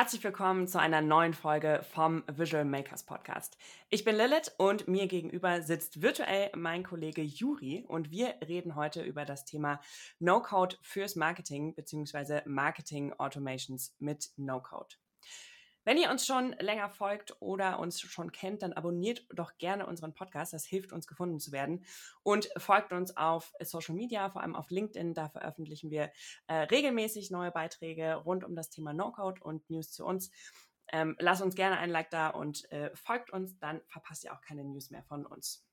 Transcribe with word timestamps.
Herzlich 0.00 0.22
willkommen 0.22 0.68
zu 0.68 0.78
einer 0.78 1.00
neuen 1.00 1.34
Folge 1.34 1.84
vom 1.92 2.22
Visual 2.28 2.64
Makers 2.64 3.02
Podcast. 3.02 3.58
Ich 3.90 4.04
bin 4.04 4.14
Lilith 4.14 4.52
und 4.56 4.86
mir 4.86 5.08
gegenüber 5.08 5.60
sitzt 5.60 6.02
virtuell 6.02 6.52
mein 6.54 6.84
Kollege 6.84 7.20
Juri 7.20 7.84
und 7.88 8.12
wir 8.12 8.36
reden 8.46 8.76
heute 8.76 9.02
über 9.02 9.24
das 9.24 9.44
Thema 9.44 9.80
No-Code 10.20 10.76
fürs 10.82 11.16
Marketing 11.16 11.74
bzw. 11.74 12.42
Marketing 12.44 13.12
Automations 13.14 13.96
mit 13.98 14.30
No-Code. 14.36 14.94
Wenn 15.88 15.96
ihr 15.96 16.10
uns 16.10 16.26
schon 16.26 16.52
länger 16.60 16.90
folgt 16.90 17.40
oder 17.40 17.78
uns 17.78 17.98
schon 17.98 18.30
kennt, 18.30 18.60
dann 18.60 18.74
abonniert 18.74 19.24
doch 19.30 19.56
gerne 19.56 19.86
unseren 19.86 20.12
Podcast. 20.12 20.52
Das 20.52 20.66
hilft 20.66 20.92
uns 20.92 21.06
gefunden 21.06 21.40
zu 21.40 21.50
werden. 21.50 21.82
Und 22.22 22.50
folgt 22.58 22.92
uns 22.92 23.16
auf 23.16 23.54
Social 23.60 23.94
Media, 23.94 24.28
vor 24.28 24.42
allem 24.42 24.54
auf 24.54 24.68
LinkedIn. 24.68 25.14
Da 25.14 25.30
veröffentlichen 25.30 25.90
wir 25.90 26.12
äh, 26.46 26.56
regelmäßig 26.56 27.30
neue 27.30 27.52
Beiträge 27.52 28.16
rund 28.16 28.44
um 28.44 28.54
das 28.54 28.68
Thema 28.68 28.92
No-Code 28.92 29.40
und 29.42 29.70
News 29.70 29.90
zu 29.90 30.04
uns. 30.04 30.30
Ähm, 30.92 31.16
lasst 31.20 31.40
uns 31.40 31.54
gerne 31.54 31.78
ein 31.78 31.88
Like 31.88 32.10
da 32.10 32.28
und 32.28 32.70
äh, 32.70 32.94
folgt 32.94 33.30
uns, 33.30 33.58
dann 33.58 33.80
verpasst 33.88 34.24
ihr 34.24 34.34
auch 34.34 34.42
keine 34.42 34.64
News 34.64 34.90
mehr 34.90 35.04
von 35.04 35.24
uns. 35.24 35.67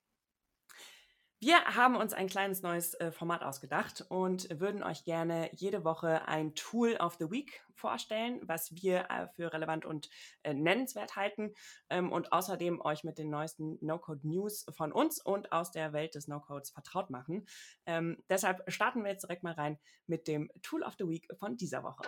Wir 1.38 1.62
haben 1.66 1.96
uns 1.96 2.14
ein 2.14 2.28
kleines 2.28 2.62
neues 2.62 2.94
äh, 2.94 3.12
Format 3.12 3.42
ausgedacht 3.42 4.06
und 4.08 4.48
würden 4.58 4.82
euch 4.82 5.04
gerne 5.04 5.50
jede 5.52 5.84
Woche 5.84 6.26
ein 6.26 6.54
Tool 6.54 6.96
of 6.96 7.16
the 7.18 7.30
Week 7.30 7.62
vorstellen, 7.74 8.40
was 8.42 8.74
wir 8.74 9.10
äh, 9.10 9.28
für 9.36 9.52
relevant 9.52 9.84
und 9.84 10.08
äh, 10.44 10.54
nennenswert 10.54 11.14
halten 11.14 11.52
ähm, 11.90 12.10
und 12.10 12.32
außerdem 12.32 12.80
euch 12.80 13.04
mit 13.04 13.18
den 13.18 13.28
neuesten 13.28 13.76
No-Code-News 13.82 14.64
von 14.74 14.92
uns 14.92 15.20
und 15.22 15.52
aus 15.52 15.70
der 15.72 15.92
Welt 15.92 16.14
des 16.14 16.26
No-Codes 16.26 16.70
vertraut 16.70 17.10
machen. 17.10 17.46
Ähm, 17.84 18.16
deshalb 18.30 18.62
starten 18.72 19.04
wir 19.04 19.10
jetzt 19.10 19.24
direkt 19.24 19.42
mal 19.42 19.52
rein 19.52 19.78
mit 20.06 20.28
dem 20.28 20.50
Tool 20.62 20.82
of 20.82 20.94
the 20.98 21.06
Week 21.06 21.28
von 21.38 21.58
dieser 21.58 21.82
Woche. 21.82 22.04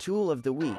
Tool 0.00 0.36
of 0.36 0.40
the 0.42 0.50
Week. 0.50 0.78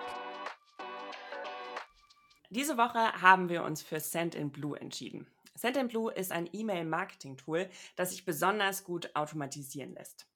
Diese 2.50 2.78
Woche 2.78 3.22
haben 3.22 3.47
wir 3.47 3.64
uns 3.64 3.81
für 3.81 4.02
Send 4.02 4.36
in 4.36 4.52
Blue 4.52 4.78
entschieden. 4.78 5.28
Sendinblue 5.62 6.12
ist 6.12 6.31
ein 6.31 6.50
E-Mail-Marketing-Tool, 6.52 7.70
das 7.95 8.09
sich 8.09 8.26
besonders 8.26 8.84
gut 8.84 9.16
automatisieren 9.16 9.94
lässt. 9.94 10.28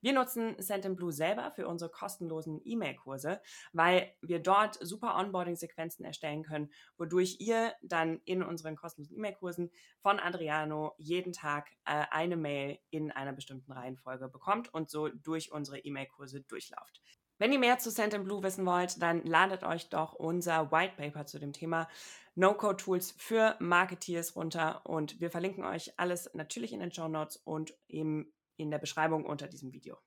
Wir 0.00 0.12
nutzen 0.12 0.56
Sendinblue 0.58 1.12
selber 1.12 1.52
für 1.52 1.68
unsere 1.68 1.88
kostenlosen 1.88 2.60
E-Mail-Kurse, 2.64 3.40
weil 3.72 4.12
wir 4.22 4.40
dort 4.40 4.76
super 4.84 5.14
Onboarding-Sequenzen 5.14 6.04
erstellen 6.04 6.42
können, 6.42 6.72
wodurch 6.98 7.36
ihr 7.38 7.74
dann 7.80 8.20
in 8.24 8.42
unseren 8.42 8.74
kostenlosen 8.74 9.16
E-Mail-Kursen 9.16 9.70
von 10.00 10.18
Adriano 10.18 10.96
jeden 10.98 11.32
Tag 11.32 11.70
äh, 11.84 12.06
eine 12.10 12.36
Mail 12.36 12.80
in 12.90 13.12
einer 13.12 13.32
bestimmten 13.32 13.70
Reihenfolge 13.70 14.28
bekommt 14.28 14.74
und 14.74 14.90
so 14.90 15.10
durch 15.10 15.52
unsere 15.52 15.78
E-Mail-Kurse 15.78 16.40
durchlauft. 16.40 17.00
Wenn 17.38 17.52
ihr 17.52 17.58
mehr 17.58 17.78
zu 17.78 17.90
Sendinblue 17.90 18.42
wissen 18.42 18.66
wollt, 18.66 19.02
dann 19.02 19.24
ladet 19.24 19.64
euch 19.64 19.88
doch 19.88 20.12
unser 20.12 20.70
White 20.70 20.94
Paper 20.96 21.26
zu 21.26 21.38
dem 21.38 21.52
Thema 21.52 21.88
No-Code-Tools 22.34 23.14
für 23.16 23.56
Marketeers 23.58 24.36
runter 24.36 24.80
und 24.84 25.20
wir 25.20 25.30
verlinken 25.30 25.64
euch 25.64 25.92
alles 25.98 26.30
natürlich 26.34 26.72
in 26.72 26.80
den 26.80 26.92
Show 26.92 27.08
Notes 27.08 27.36
und 27.36 27.74
eben 27.88 28.32
in 28.56 28.70
der 28.70 28.78
Beschreibung 28.78 29.26
unter 29.26 29.48
diesem 29.48 29.72
Video. 29.72 29.98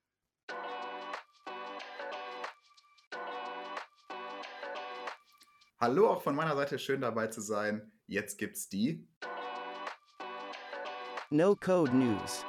Hallo 5.78 6.10
auch 6.10 6.22
von 6.22 6.36
meiner 6.36 6.56
Seite, 6.56 6.80
schön 6.80 7.02
dabei 7.02 7.28
zu 7.28 7.42
sein. 7.42 7.92
Jetzt 8.08 8.38
gibt's 8.38 8.70
die 8.70 9.08
No 11.30 11.56
Code 11.56 11.96
News. 11.96 12.46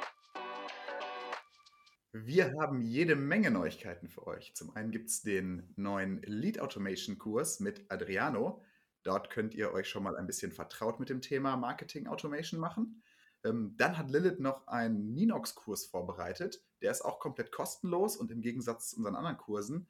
Wir 2.11 2.53
haben 2.59 2.81
jede 2.81 3.15
Menge 3.15 3.51
Neuigkeiten 3.51 4.07
für 4.07 4.25
euch. 4.27 4.55
Zum 4.55 4.75
einen 4.75 4.91
gibt 4.91 5.09
es 5.09 5.21
den 5.21 5.73
neuen 5.75 6.21
Lead 6.23 6.59
Automation 6.59 7.17
Kurs 7.17 7.59
mit 7.59 7.91
Adriano. 7.91 8.63
Dort 9.03 9.29
könnt 9.29 9.53
ihr 9.53 9.71
euch 9.73 9.89
schon 9.89 10.03
mal 10.03 10.15
ein 10.15 10.25
bisschen 10.25 10.51
vertraut 10.51 10.99
mit 10.99 11.09
dem 11.09 11.21
Thema 11.21 11.57
Marketing 11.57 12.07
Automation 12.07 12.59
machen. 12.59 13.03
Ähm, 13.43 13.75
dann 13.77 13.97
hat 13.97 14.09
Lilith 14.09 14.39
noch 14.39 14.67
einen 14.67 15.13
Ninox-Kurs 15.13 15.85
vorbereitet. 15.85 16.63
Der 16.81 16.91
ist 16.91 17.03
auch 17.03 17.19
komplett 17.19 17.51
kostenlos 17.51 18.17
und 18.17 18.31
im 18.31 18.41
Gegensatz 18.41 18.89
zu 18.89 18.97
unseren 18.97 19.15
anderen 19.15 19.37
Kursen 19.37 19.87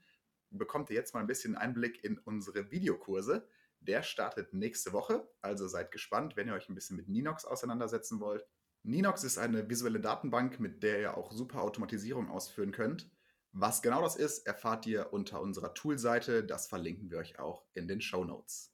bekommt 0.50 0.90
ihr 0.90 0.96
jetzt 0.96 1.14
mal 1.14 1.20
ein 1.20 1.28
bisschen 1.28 1.56
Einblick 1.56 2.04
in 2.04 2.18
unsere 2.18 2.72
Videokurse. 2.72 3.48
Der 3.80 4.02
startet 4.02 4.54
nächste 4.54 4.92
Woche, 4.94 5.30
also 5.42 5.68
seid 5.68 5.92
gespannt, 5.92 6.36
wenn 6.36 6.48
ihr 6.48 6.54
euch 6.54 6.70
ein 6.70 6.76
bisschen 6.76 6.98
mit 6.98 7.10
Ninox 7.10 7.46
auseinandersetzen 7.46 8.20
wollt. 8.20 8.46
Ninox 8.88 9.26
ist 9.26 9.38
eine 9.38 9.70
visuelle 9.70 10.00
Datenbank, 10.00 10.62
mit 10.62 10.82
der 10.82 11.02
ihr 11.02 11.18
auch 11.18 11.34
super 11.34 11.62
Automatisierung 11.62 12.30
ausführen 12.30 12.72
könnt. 12.72 13.12
Was 13.52 13.82
genau 13.82 14.02
das 14.02 14.16
ist, 14.16 14.48
erfahrt 14.48 14.88
ihr 14.88 15.12
unter 15.12 15.42
unserer 15.42 15.74
Toolseite. 15.74 16.46
Das 16.46 16.68
verlinken 16.68 17.12
wir 17.12 17.18
euch 17.18 17.38
auch 17.38 17.66
in 17.74 17.90
den 17.90 18.00
Show 18.00 18.24
Notes. 18.24 18.74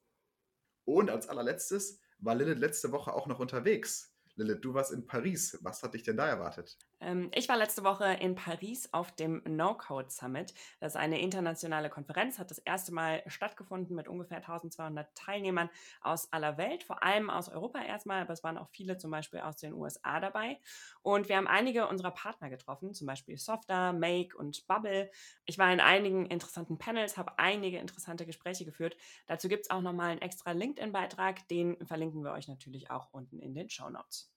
Und 0.85 1.09
als 1.09 1.28
allerletztes 1.28 2.00
war 2.19 2.35
Lilith 2.35 2.59
letzte 2.59 2.91
Woche 2.91 3.12
auch 3.12 3.25
noch 3.25 3.40
unterwegs. 3.40 4.13
Lilith, 4.35 4.63
du 4.63 4.75
warst 4.75 4.91
in 4.91 5.07
Paris. 5.07 5.57
Was 5.63 5.81
hat 5.81 5.96
dich 5.96 6.03
denn 6.03 6.18
da 6.18 6.28
erwartet? 6.28 6.78
Ähm, 7.03 7.30
ich 7.34 7.50
war 7.50 7.58
letzte 7.58 7.84
Woche 7.84 8.06
in 8.06 8.36
Paris 8.36 8.90
auf 8.91 9.12
dem 9.12 9.41
No-Code 9.46 10.09
Summit. 10.09 10.53
Das 10.80 10.94
ist 10.94 10.96
eine 10.96 11.19
internationale 11.19 11.90
Konferenz, 11.90 12.40
hat 12.40 12.50
das 12.50 12.59
erste 12.59 12.94
Mal 12.94 13.24
stattgefunden 13.28 13.96
mit 13.96 14.08
ungefähr 14.08 14.38
1200 14.38 15.13
Teilnehmern 15.16 15.69
aus 16.02 16.31
aller 16.31 16.58
Welt, 16.58 16.84
vor 16.84 17.03
allem 17.03 17.30
aus 17.30 17.50
Europa 17.50 17.81
erstmal, 17.81 18.22
aber 18.22 18.34
es 18.34 18.44
waren 18.44 18.58
auch 18.58 18.69
viele 18.69 18.97
zum 18.97 19.12
Beispiel 19.12 19.42
aus 19.42 19.58
den 19.58 19.74
USA 19.74 20.19
dabei. 20.19 20.59
Und 21.02 21.30
wir 21.30 21.38
haben 21.38 21.47
einige 21.47 21.88
unserer 21.88 22.12
Partner 22.12 22.50
getroffen, 22.50 22.94
zum 22.94 23.08
Beispiel 23.08 23.38
Softer, 23.38 23.94
Make 23.94 24.38
und 24.38 24.66
Bubble. 24.68 25.12
Ich 25.46 25.58
war 25.58 25.72
in 25.72 25.80
einigen 25.80 26.25
interessanten 26.25 26.78
Panels, 26.78 27.18
habe 27.18 27.38
einige 27.38 27.78
interessante 27.80 28.25
Gespräche 28.25 28.66
geführt. 28.66 28.96
Dazu 29.28 29.50
gibt 29.50 29.66
es 29.66 29.69
auch 29.69 29.81
nochmal 29.81 30.12
einen 30.12 30.22
extra 30.22 30.52
LinkedIn-Beitrag, 30.52 31.47
den 31.50 31.78
verlinken 31.86 32.24
wir 32.24 32.31
euch 32.31 32.47
natürlich 32.47 32.90
auch 32.90 33.09
unten 33.12 33.40
in 33.40 33.53
den 33.53 33.69
Show 33.69 33.90
Notes. 33.90 34.33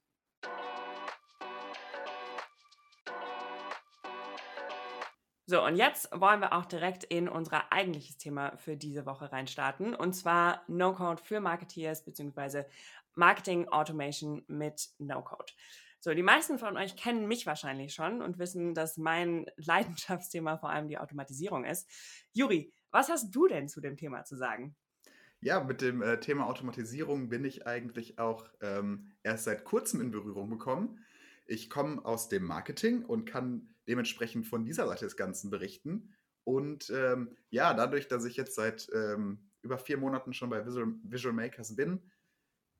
So, 5.48 5.64
und 5.64 5.76
jetzt 5.76 6.08
wollen 6.12 6.40
wir 6.40 6.52
auch 6.52 6.64
direkt 6.64 7.04
in 7.04 7.28
unser 7.28 7.72
eigentliches 7.72 8.18
Thema 8.18 8.56
für 8.56 8.76
diese 8.76 9.06
Woche 9.06 9.30
reinstarten. 9.30 9.94
Und 9.94 10.12
zwar 10.12 10.64
No-Code 10.66 11.22
für 11.22 11.38
Marketeers 11.38 12.04
bzw. 12.04 12.64
Marketing 13.14 13.68
Automation 13.68 14.44
mit 14.48 14.88
No-Code. 14.98 15.52
So, 16.00 16.12
die 16.14 16.24
meisten 16.24 16.58
von 16.58 16.76
euch 16.76 16.96
kennen 16.96 17.28
mich 17.28 17.46
wahrscheinlich 17.46 17.94
schon 17.94 18.22
und 18.22 18.40
wissen, 18.40 18.74
dass 18.74 18.96
mein 18.96 19.46
Leidenschaftsthema 19.56 20.58
vor 20.58 20.70
allem 20.70 20.88
die 20.88 20.98
Automatisierung 20.98 21.64
ist. 21.64 21.88
Juri, 22.32 22.72
was 22.90 23.08
hast 23.08 23.30
du 23.30 23.46
denn 23.46 23.68
zu 23.68 23.80
dem 23.80 23.96
Thema 23.96 24.24
zu 24.24 24.36
sagen? 24.36 24.74
Ja, 25.40 25.62
mit 25.62 25.80
dem 25.80 26.02
äh, 26.02 26.18
Thema 26.18 26.46
Automatisierung 26.46 27.28
bin 27.28 27.44
ich 27.44 27.68
eigentlich 27.68 28.18
auch 28.18 28.48
ähm, 28.60 29.12
erst 29.22 29.44
seit 29.44 29.64
kurzem 29.64 30.00
in 30.00 30.10
Berührung 30.10 30.50
gekommen. 30.50 31.04
Ich 31.46 31.70
komme 31.70 32.04
aus 32.04 32.28
dem 32.28 32.44
Marketing 32.44 33.04
und 33.04 33.24
kann 33.24 33.74
dementsprechend 33.88 34.46
von 34.46 34.64
dieser 34.64 34.86
Seite 34.86 35.04
des 35.04 35.16
Ganzen 35.16 35.50
berichten. 35.50 36.14
Und 36.44 36.90
ähm, 36.90 37.36
ja, 37.50 37.74
dadurch, 37.74 38.08
dass 38.08 38.24
ich 38.24 38.36
jetzt 38.36 38.54
seit 38.54 38.88
ähm, 38.94 39.50
über 39.62 39.78
vier 39.78 39.96
Monaten 39.96 40.32
schon 40.32 40.50
bei 40.50 40.64
Visual, 40.64 40.94
Visual 41.02 41.34
Makers 41.34 41.76
bin, 41.76 42.00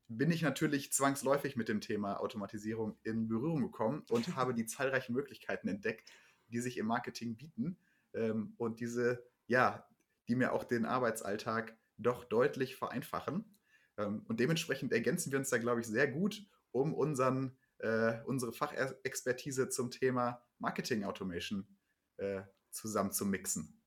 bin 0.08 0.30
ich 0.30 0.42
natürlich 0.42 0.92
zwangsläufig 0.92 1.56
mit 1.56 1.68
dem 1.68 1.80
Thema 1.80 2.20
Automatisierung 2.20 2.96
in 3.02 3.28
Berührung 3.28 3.62
gekommen 3.62 4.04
und 4.08 4.26
habe 4.36 4.54
die 4.54 4.66
zahlreichen 4.66 5.14
Möglichkeiten 5.14 5.68
entdeckt, 5.68 6.08
die 6.48 6.60
sich 6.60 6.78
im 6.78 6.86
Marketing 6.86 7.36
bieten 7.36 7.78
ähm, 8.14 8.54
und 8.56 8.80
diese, 8.80 9.24
ja, 9.46 9.88
die 10.28 10.36
mir 10.36 10.52
auch 10.52 10.64
den 10.64 10.84
Arbeitsalltag 10.84 11.76
doch 11.98 12.24
deutlich 12.24 12.76
vereinfachen. 12.76 13.44
Ähm, 13.96 14.24
und 14.28 14.40
dementsprechend 14.40 14.92
ergänzen 14.92 15.32
wir 15.32 15.38
uns 15.38 15.50
da, 15.50 15.58
glaube 15.58 15.80
ich, 15.80 15.86
sehr 15.86 16.08
gut, 16.08 16.46
um 16.70 16.94
unseren 16.94 17.56
äh, 17.78 18.20
unsere 18.24 18.52
Fachexpertise 18.52 19.68
zum 19.68 19.90
Thema 19.90 20.42
Marketing 20.58 21.04
Automation 21.04 21.66
äh, 22.16 22.42
zusammen 22.70 23.12
zu 23.12 23.26
mixen. 23.26 23.82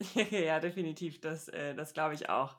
ja, 0.30 0.60
definitiv, 0.60 1.20
das, 1.20 1.48
äh, 1.48 1.74
das 1.74 1.92
glaube 1.92 2.14
ich 2.14 2.28
auch. 2.28 2.56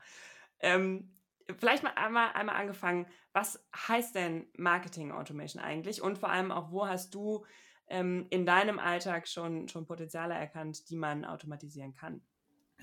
Ähm, 0.60 1.16
vielleicht 1.57 1.84
mal 1.84 1.94
einmal, 1.96 2.34
einmal 2.34 2.56
angefangen, 2.56 3.07
was 3.31 3.66
heißt 3.75 4.16
denn 4.16 4.48
Marketing 4.57 5.12
Automation 5.12 5.63
eigentlich 5.63 6.01
und 6.01 6.18
vor 6.18 6.30
allem 6.30 6.51
auch, 6.51 6.72
wo 6.72 6.88
hast 6.88 7.16
du 7.16 7.46
ähm, 7.88 8.28
in 8.30 8.46
deinem 8.46 8.78
Alltag 8.78 9.28
schon, 9.28 9.68
schon 9.68 9.86
Potenziale 9.86 10.34
erkannt, 10.34 10.90
die 10.90 10.98
man 10.98 11.25
automatisieren 11.25 11.94
kann? 11.94 12.22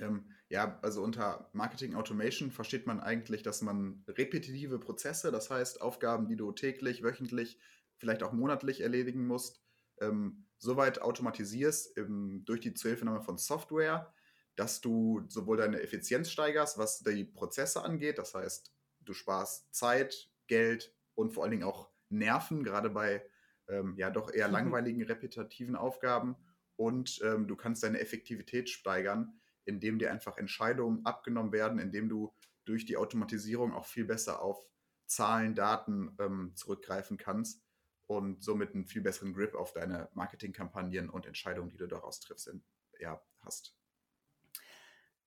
Ähm, 0.01 0.31
ja, 0.49 0.79
also 0.83 1.03
unter 1.03 1.51
Marketing 1.53 1.95
Automation 1.95 2.51
versteht 2.51 2.87
man 2.87 3.01
eigentlich, 3.01 3.43
dass 3.43 3.63
man 3.63 4.05
repetitive 4.07 4.79
Prozesse, 4.79 5.33
das 5.33 5.51
heißt 5.51 5.81
Aufgaben, 5.81 6.29
die 6.29 6.37
du 6.37 6.53
täglich, 6.53 7.03
wöchentlich, 7.03 7.59
vielleicht 7.97 8.23
auch 8.23 8.33
monatlich 8.33 8.81
erledigen 8.81 9.27
musst, 9.27 9.61
ähm, 10.01 10.47
soweit 10.59 11.01
automatisierst 11.01 11.97
ähm, 11.99 12.43
durch 12.45 12.61
die 12.61 12.75
Zuhilfenahme 12.75 13.23
von 13.23 13.39
Software, 13.39 14.13
dass 14.55 14.81
du 14.81 15.25
sowohl 15.29 15.57
deine 15.57 15.81
Effizienz 15.83 16.31
steigerst, 16.31 16.79
was 16.79 17.01
die 17.01 17.25
Prozesse 17.25 17.83
angeht, 17.83 18.19
das 18.19 18.35
heißt, 18.35 18.73
du 19.01 19.13
sparst 19.13 19.75
Zeit, 19.75 20.31
Geld 20.47 20.95
und 21.15 21.33
vor 21.33 21.43
allen 21.43 21.51
Dingen 21.51 21.65
auch 21.65 21.91
Nerven, 22.09 22.63
gerade 22.63 22.91
bei 22.91 23.25
ähm, 23.69 23.95
ja 23.97 24.11
doch 24.11 24.33
eher 24.33 24.49
mhm. 24.49 24.55
langweiligen, 24.55 25.03
repetitiven 25.03 25.77
Aufgaben 25.77 26.37
und 26.77 27.21
ähm, 27.25 27.49
du 27.49 27.57
kannst 27.57 27.83
deine 27.83 28.01
Effektivität 28.01 28.69
steigern, 28.69 29.41
indem 29.67 29.99
dir 29.99 30.11
einfach 30.11 30.39
Entscheidungen 30.39 31.05
abgenommen 31.05 31.53
werden, 31.53 31.79
indem 31.79 32.09
du 32.09 32.33
durch 32.65 32.85
die 32.85 32.97
Automatisierung 32.97 33.75
auch 33.75 33.85
viel 33.85 34.05
besser 34.05 34.43
auf 34.43 34.67
Zahlen, 35.07 35.55
Daten 35.55 36.17
ähm, 36.19 36.53
zurückgreifen 36.55 37.17
kannst 37.17 37.63
und 38.07 38.43
somit 38.43 38.75
einen 38.75 38.87
viel 38.87 39.03
besseren 39.03 39.35
Grip 39.35 39.55
auf 39.55 39.73
deine 39.73 40.09
Marketingkampagnen 40.15 41.11
und 41.11 41.27
Entscheidungen, 41.27 41.71
die 41.71 41.77
du 41.77 41.87
daraus 41.87 42.21
triffst, 42.21 42.49
in, 42.49 42.65
ja, 42.99 43.21
hast. 43.41 43.77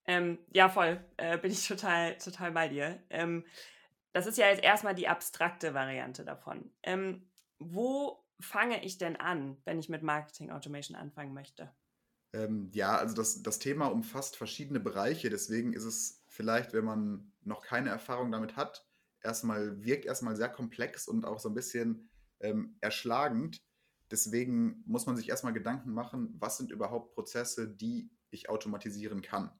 Ähm, 0.06 0.39
ja, 0.51 0.69
voll. 0.69 1.03
Äh, 1.18 1.38
bin 1.38 1.51
ich 1.51 1.68
total, 1.68 2.18
total 2.18 2.51
bei 2.51 2.68
dir. 2.68 3.01
Ähm, 3.09 3.45
das 4.12 4.25
ist 4.25 4.38
ja 4.38 4.47
jetzt 4.47 4.63
erstmal 4.63 4.95
die 4.95 5.07
abstrakte 5.07 5.74
Variante 5.74 6.25
davon. 6.25 6.71
Ähm, 6.83 7.30
wo 7.59 8.25
fange 8.39 8.83
ich 8.83 8.97
denn 8.97 9.18
an, 9.18 9.57
wenn 9.65 9.80
ich 9.80 9.89
mit 9.89 10.01
Marketing 10.01 10.50
Automation 10.50 10.97
anfangen 10.97 11.33
möchte? 11.33 11.71
Ähm, 12.33 12.69
ja, 12.73 12.97
also 12.97 13.15
das, 13.15 13.41
das 13.41 13.59
Thema 13.59 13.87
umfasst 13.87 14.35
verschiedene 14.35 14.79
Bereiche. 14.79 15.29
Deswegen 15.29 15.73
ist 15.73 15.85
es 15.85 16.23
vielleicht, 16.27 16.73
wenn 16.73 16.85
man 16.85 17.31
noch 17.41 17.61
keine 17.63 17.89
Erfahrung 17.89 18.31
damit 18.31 18.55
hat, 18.55 18.85
erstmal 19.21 19.83
wirkt 19.83 20.05
erstmal 20.05 20.35
sehr 20.35 20.49
komplex 20.49 21.07
und 21.07 21.25
auch 21.25 21.39
so 21.39 21.49
ein 21.49 21.55
bisschen 21.55 22.09
ähm, 22.39 22.77
erschlagend. 22.81 23.61
Deswegen 24.11 24.83
muss 24.85 25.05
man 25.05 25.15
sich 25.15 25.29
erstmal 25.29 25.53
Gedanken 25.53 25.91
machen, 25.91 26.35
was 26.39 26.57
sind 26.57 26.71
überhaupt 26.71 27.13
Prozesse, 27.13 27.67
die 27.67 28.11
ich 28.31 28.49
automatisieren 28.49 29.21
kann. 29.21 29.51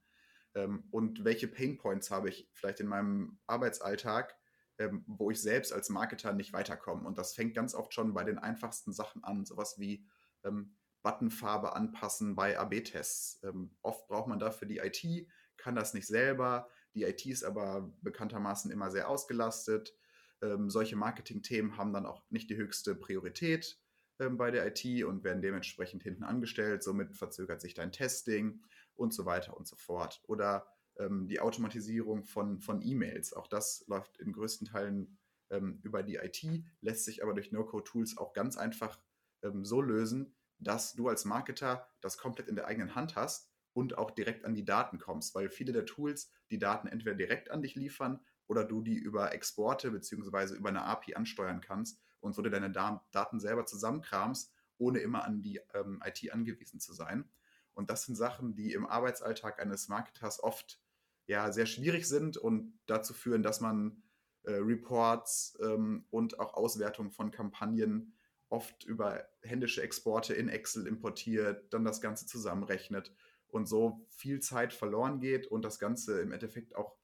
Ähm, 0.56 0.86
und 0.92 1.24
welche 1.24 1.48
Painpoints 1.48 2.12
habe 2.12 2.30
ich 2.30 2.50
vielleicht 2.54 2.80
in 2.80 2.88
meinem 2.88 3.40
Arbeitsalltag, 3.48 4.36
ähm, 4.78 5.04
wo 5.08 5.30
ich 5.30 5.42
selbst 5.42 5.74
als 5.74 5.90
Marketer 5.90 6.34
nicht 6.34 6.54
weiterkomme. 6.54 7.06
Und 7.08 7.18
das 7.18 7.34
fängt 7.34 7.54
ganz 7.54 7.76
oft 7.76 7.94
schon 7.94 8.14
bei 8.14 8.24
den 8.24 8.38
einfachsten 8.38 8.94
Sachen 8.94 9.24
an, 9.24 9.46
sowas 9.46 9.78
wie 9.78 10.06
ähm, 10.44 10.76
Buttonfarbe 11.02 11.76
anpassen 11.76 12.36
bei 12.36 12.58
AB-Tests. 12.58 13.42
Ähm, 13.44 13.76
oft 13.82 14.08
braucht 14.08 14.28
man 14.28 14.40
dafür 14.40 14.68
die 14.68 14.80
IT, 14.80 15.28
kann 15.58 15.76
das 15.76 15.94
nicht 15.94 16.08
selber. 16.08 16.70
Die 16.94 17.04
IT 17.04 17.26
ist 17.26 17.44
aber 17.44 17.94
bekanntermaßen 18.02 18.72
immer 18.72 18.92
sehr 18.92 19.10
ausgelastet. 19.10 19.94
Ähm, 20.42 20.70
solche 20.70 20.96
Marketing-Themen 20.96 21.78
haben 21.78 21.94
dann 21.94 22.06
auch 22.06 22.24
nicht 22.30 22.50
die 22.50 22.58
höchste 22.58 22.96
Priorität 22.96 23.80
ähm, 24.20 24.38
bei 24.38 24.52
der 24.52 24.68
IT 24.68 25.04
und 25.04 25.24
werden 25.24 25.42
dementsprechend 25.42 26.04
hinten 26.04 26.24
angestellt. 26.24 26.84
Somit 26.84 27.16
verzögert 27.16 27.62
sich 27.62 27.74
dein 27.74 27.92
Testing 27.92 28.62
und 28.96 29.14
so 29.14 29.26
weiter 29.26 29.56
und 29.56 29.68
so 29.68 29.76
fort. 29.76 30.22
Oder 30.28 30.68
ähm, 30.98 31.28
die 31.28 31.40
Automatisierung 31.40 32.24
von, 32.24 32.60
von 32.60 32.82
E-Mails. 32.82 33.34
Auch 33.34 33.48
das 33.48 33.86
läuft 33.88 34.18
in 34.20 34.34
größten 34.34 34.68
Teilen 34.68 35.18
ähm, 35.50 35.80
über 35.84 36.04
die 36.04 36.16
IT, 36.16 36.46
lässt 36.82 37.06
sich 37.06 37.24
aber 37.24 37.34
durch 37.34 37.52
No-Code-Tools 37.52 38.18
auch 38.18 38.34
ganz 38.34 38.58
einfach 38.58 39.00
ähm, 39.42 39.66
so 39.66 39.82
lösen, 39.82 40.36
dass 40.60 40.94
du 40.94 41.08
als 41.08 41.26
Marketer 41.26 41.88
das 42.02 42.18
komplett 42.18 42.48
in 42.48 42.56
der 42.56 42.68
eigenen 42.68 42.96
Hand 42.96 43.16
hast 43.16 43.50
und 43.74 43.98
auch 43.98 44.12
direkt 44.12 44.46
an 44.46 44.56
die 44.56 44.66
Daten 44.66 45.00
kommst, 45.00 45.36
weil 45.36 45.50
viele 45.50 45.72
der 45.72 45.86
Tools 45.86 46.32
die 46.52 46.60
Daten 46.60 46.88
entweder 46.88 47.16
direkt 47.16 47.52
an 47.52 47.62
dich 47.62 47.76
liefern 47.76 48.20
oder 48.48 48.66
du 48.66 48.82
die 48.82 48.98
über 48.98 49.34
Exporte 49.34 49.92
bzw. 49.92 50.56
über 50.56 50.70
eine 50.70 50.84
API 50.84 51.16
ansteuern 51.16 51.62
kannst 51.62 52.02
und 52.20 52.34
so 52.34 52.42
dir 52.42 52.50
deine 52.50 52.72
Daten 52.72 53.40
selber 53.40 53.66
zusammenkramst, 53.66 54.52
ohne 54.78 55.00
immer 55.00 55.24
an 55.24 55.42
die 55.42 55.62
ähm, 55.74 56.02
IT 56.06 56.32
angewiesen 56.32 56.80
zu 56.80 56.94
sein. 56.94 57.30
Und 57.74 57.90
das 57.90 58.04
sind 58.04 58.16
Sachen, 58.16 58.56
die 58.56 58.74
im 58.74 58.86
Arbeitsalltag 58.86 59.62
eines 59.62 59.88
Marketers 59.88 60.42
oft 60.44 60.82
ja 61.28 61.52
sehr 61.52 61.68
schwierig 61.68 62.08
sind 62.08 62.38
und 62.38 62.78
dazu 62.88 63.14
führen, 63.14 63.44
dass 63.44 63.62
man 63.62 64.02
äh, 64.44 64.52
Reports 64.52 65.58
ähm, 65.62 66.06
und 66.10 66.40
auch 66.40 66.56
Auswertungen 66.56 67.12
von 67.12 67.32
Kampagnen 67.32 68.14
oft 68.50 68.84
über 68.84 69.28
händische 69.42 69.82
Exporte 69.82 70.34
in 70.34 70.50
Excel 70.50 70.88
importiert, 70.88 71.72
dann 71.74 71.86
das 71.86 72.02
Ganze 72.02 72.26
zusammenrechnet 72.26 73.14
und 73.48 73.68
so 73.68 74.06
viel 74.10 74.40
Zeit 74.40 74.74
verloren 74.74 75.20
geht 75.20 75.48
und 75.48 75.64
das 75.64 75.80
Ganze 75.80 76.22
im 76.22 76.32
Endeffekt 76.32 76.76
auch 76.76 76.96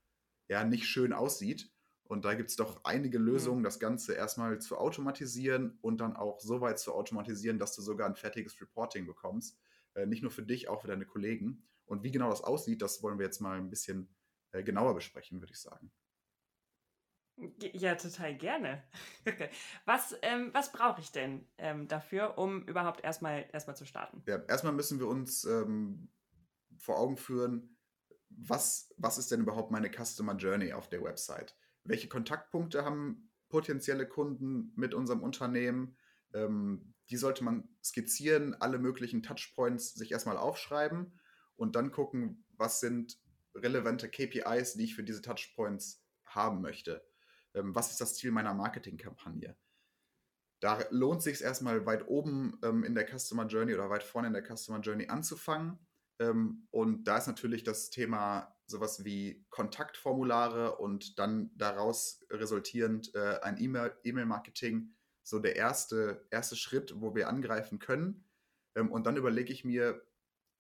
ja 0.48 0.64
nicht 0.64 0.88
schön 0.88 1.14
aussieht. 1.14 1.72
Und 2.04 2.24
da 2.24 2.36
gibt 2.36 2.52
es 2.52 2.56
doch 2.56 2.82
einige 2.84 3.18
Lösungen, 3.18 3.64
das 3.64 3.80
Ganze 3.80 4.14
erstmal 4.14 4.60
zu 4.60 4.78
automatisieren 4.78 5.80
und 5.82 6.02
dann 6.02 6.16
auch 6.16 6.40
so 6.40 6.62
weit 6.62 6.78
zu 6.78 6.94
automatisieren, 6.94 7.58
dass 7.58 7.76
du 7.76 7.82
sogar 7.82 8.08
ein 8.08 8.16
fertiges 8.16 8.62
Reporting 8.62 9.08
bekommst. 9.08 9.58
Äh, 9.96 10.06
nicht 10.06 10.22
nur 10.22 10.32
für 10.32 10.44
dich, 10.44 10.68
auch 10.70 10.82
für 10.82 10.88
deine 10.88 11.06
Kollegen. 11.06 11.64
Und 11.86 12.04
wie 12.04 12.12
genau 12.12 12.30
das 12.30 12.44
aussieht, 12.44 12.84
das 12.84 13.02
wollen 13.02 13.18
wir 13.18 13.26
jetzt 13.26 13.42
mal 13.42 13.58
ein 13.58 13.72
bisschen 13.72 14.16
äh, 14.52 14.64
genauer 14.64 14.94
besprechen, 14.94 15.42
würde 15.42 15.54
ich 15.54 15.60
sagen. 15.60 15.92
Ja, 17.74 17.96
total 17.96 18.36
gerne. 18.36 18.84
was 19.86 20.16
ähm, 20.22 20.52
was 20.54 20.72
brauche 20.72 21.02
ich 21.02 21.12
denn 21.12 21.46
ähm, 21.58 21.88
dafür, 21.88 22.38
um 22.38 22.64
überhaupt 22.64 23.04
erstmal, 23.04 23.46
erstmal 23.52 23.76
zu 23.76 23.86
starten? 23.86 24.24
Ja, 24.26 24.38
erstmal 24.48 24.74
müssen 24.74 25.00
wir 25.00 25.08
uns 25.08 25.44
ähm, 25.44 26.10
vor 26.78 26.98
Augen 26.98 27.18
führen, 27.18 27.78
was, 28.30 28.94
was 28.98 29.18
ist 29.18 29.32
denn 29.32 29.42
überhaupt 29.42 29.72
meine 29.72 29.90
Customer 29.90 30.36
Journey 30.36 30.74
auf 30.74 30.90
der 30.90 31.04
Website? 31.04 31.56
Welche 31.84 32.08
Kontaktpunkte 32.08 32.84
haben 32.86 33.32
potenzielle 33.50 34.08
Kunden 34.08 34.72
mit 34.76 34.94
unserem 34.94 35.22
Unternehmen? 35.22 35.98
Ähm, 36.34 36.94
die 37.10 37.18
sollte 37.18 37.44
man 37.44 37.70
skizzieren, 37.84 38.56
alle 38.56 38.80
möglichen 38.80 39.24
Touchpoints 39.24 39.94
sich 39.94 40.12
erstmal 40.12 40.38
aufschreiben 40.38 41.20
und 41.56 41.76
dann 41.76 41.92
gucken, 41.92 42.46
was 42.58 42.80
sind 42.80 43.20
relevante 43.54 44.10
KPIs, 44.10 44.74
die 44.74 44.86
ich 44.86 44.96
für 44.96 45.04
diese 45.04 45.22
Touchpoints 45.22 46.04
haben 46.26 46.62
möchte. 46.62 47.06
Ähm, 47.56 47.74
was 47.74 47.92
ist 47.92 48.02
das 48.02 48.16
Ziel 48.16 48.32
meiner 48.32 48.54
Marketingkampagne? 48.54 49.56
Da 50.60 50.80
lohnt 50.90 51.22
sich 51.22 51.42
erstmal 51.42 51.86
weit 51.86 52.08
oben 52.08 52.60
ähm, 52.64 52.84
in 52.84 52.96
der 52.96 53.06
Customer 53.08 53.46
Journey 53.46 53.74
oder 53.74 53.90
weit 53.90 54.04
vorne 54.04 54.28
in 54.28 54.34
der 54.34 54.46
Customer 54.46 54.80
Journey 54.80 55.08
anzufangen. 55.08 55.80
Ähm, 56.20 56.68
und 56.72 57.06
da 57.06 57.18
ist 57.18 57.28
natürlich 57.28 57.64
das 57.64 57.90
Thema 57.90 58.56
sowas 58.68 59.04
wie 59.04 59.46
Kontaktformulare 59.50 60.78
und 60.78 61.20
dann 61.20 61.52
daraus 61.56 62.26
resultierend 62.32 63.14
äh, 63.16 63.40
ein 63.42 63.58
E-Mail-Marketing 63.60 64.92
so 65.24 65.40
der 65.40 65.56
erste, 65.56 66.26
erste 66.32 66.56
Schritt, 66.56 67.00
wo 67.02 67.16
wir 67.16 67.28
angreifen 67.30 67.80
können. 67.80 68.26
Ähm, 68.76 68.92
und 68.92 69.06
dann 69.06 69.18
überlege 69.18 69.52
ich 69.52 69.66
mir, 69.66 70.02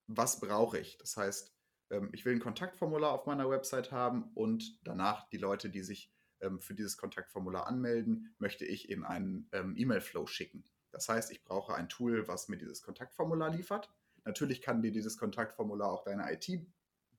was 0.07 0.39
brauche 0.39 0.77
ich? 0.77 0.98
Das 0.98 1.18
heißt, 1.18 1.56
ähm, 1.91 2.09
ich 2.13 2.25
will 2.25 2.33
ein 2.33 2.39
Kontaktformular 2.39 3.12
auf 3.12 3.25
meiner 3.25 3.50
Website 3.50 3.91
haben 3.91 4.31
und 4.33 4.80
danach 4.86 5.30
die 5.30 5.38
Leute, 5.38 5.69
die 5.69 5.83
sich 5.83 6.14
ähm, 6.45 6.62
für 6.62 6.74
dieses 6.74 6.97
Kontaktformular 6.97 7.68
anmelden, 7.68 8.33
möchte 8.38 8.65
ich 8.65 8.89
in 8.89 9.03
einen 9.03 9.50
ähm, 9.51 9.75
E-Mail-Flow 9.77 10.27
schicken. 10.27 10.63
Das 10.91 11.10
heißt, 11.10 11.31
ich 11.31 11.43
brauche 11.43 11.74
ein 11.75 11.89
Tool, 11.89 12.27
was 12.27 12.48
mir 12.48 12.58
dieses 12.58 12.81
Kontaktformular 12.81 13.50
liefert. 13.50 13.91
Natürlich 14.24 14.62
kann 14.62 14.81
dir 14.81 14.91
dieses 14.91 15.17
Kontaktformular 15.17 15.91
auch 15.91 16.03
deine 16.03 16.31
IT 16.31 16.50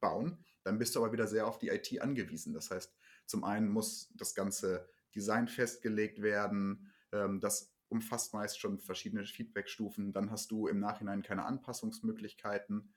bauen, 0.01 0.39
dann 0.63 0.79
bist 0.79 0.95
du 0.95 1.01
aber 1.01 1.13
wieder 1.13 1.27
sehr 1.27 1.47
auf 1.47 1.59
die 1.59 1.69
IT 1.69 2.01
angewiesen. 2.01 2.53
Das 2.53 2.71
heißt, 2.71 2.95
zum 3.27 3.45
einen 3.45 3.69
muss 3.69 4.13
das 4.15 4.35
ganze 4.35 4.89
Design 5.15 5.49
festgelegt 5.49 6.21
werden, 6.21 6.91
das 7.11 7.73
umfasst 7.89 8.35
meist 8.35 8.59
schon 8.61 8.79
verschiedene 8.79 9.25
Feedbackstufen, 9.25 10.13
dann 10.13 10.31
hast 10.31 10.51
du 10.51 10.67
im 10.67 10.81
Nachhinein 10.81 11.23
keine 11.23 11.45
Anpassungsmöglichkeiten 11.45 12.93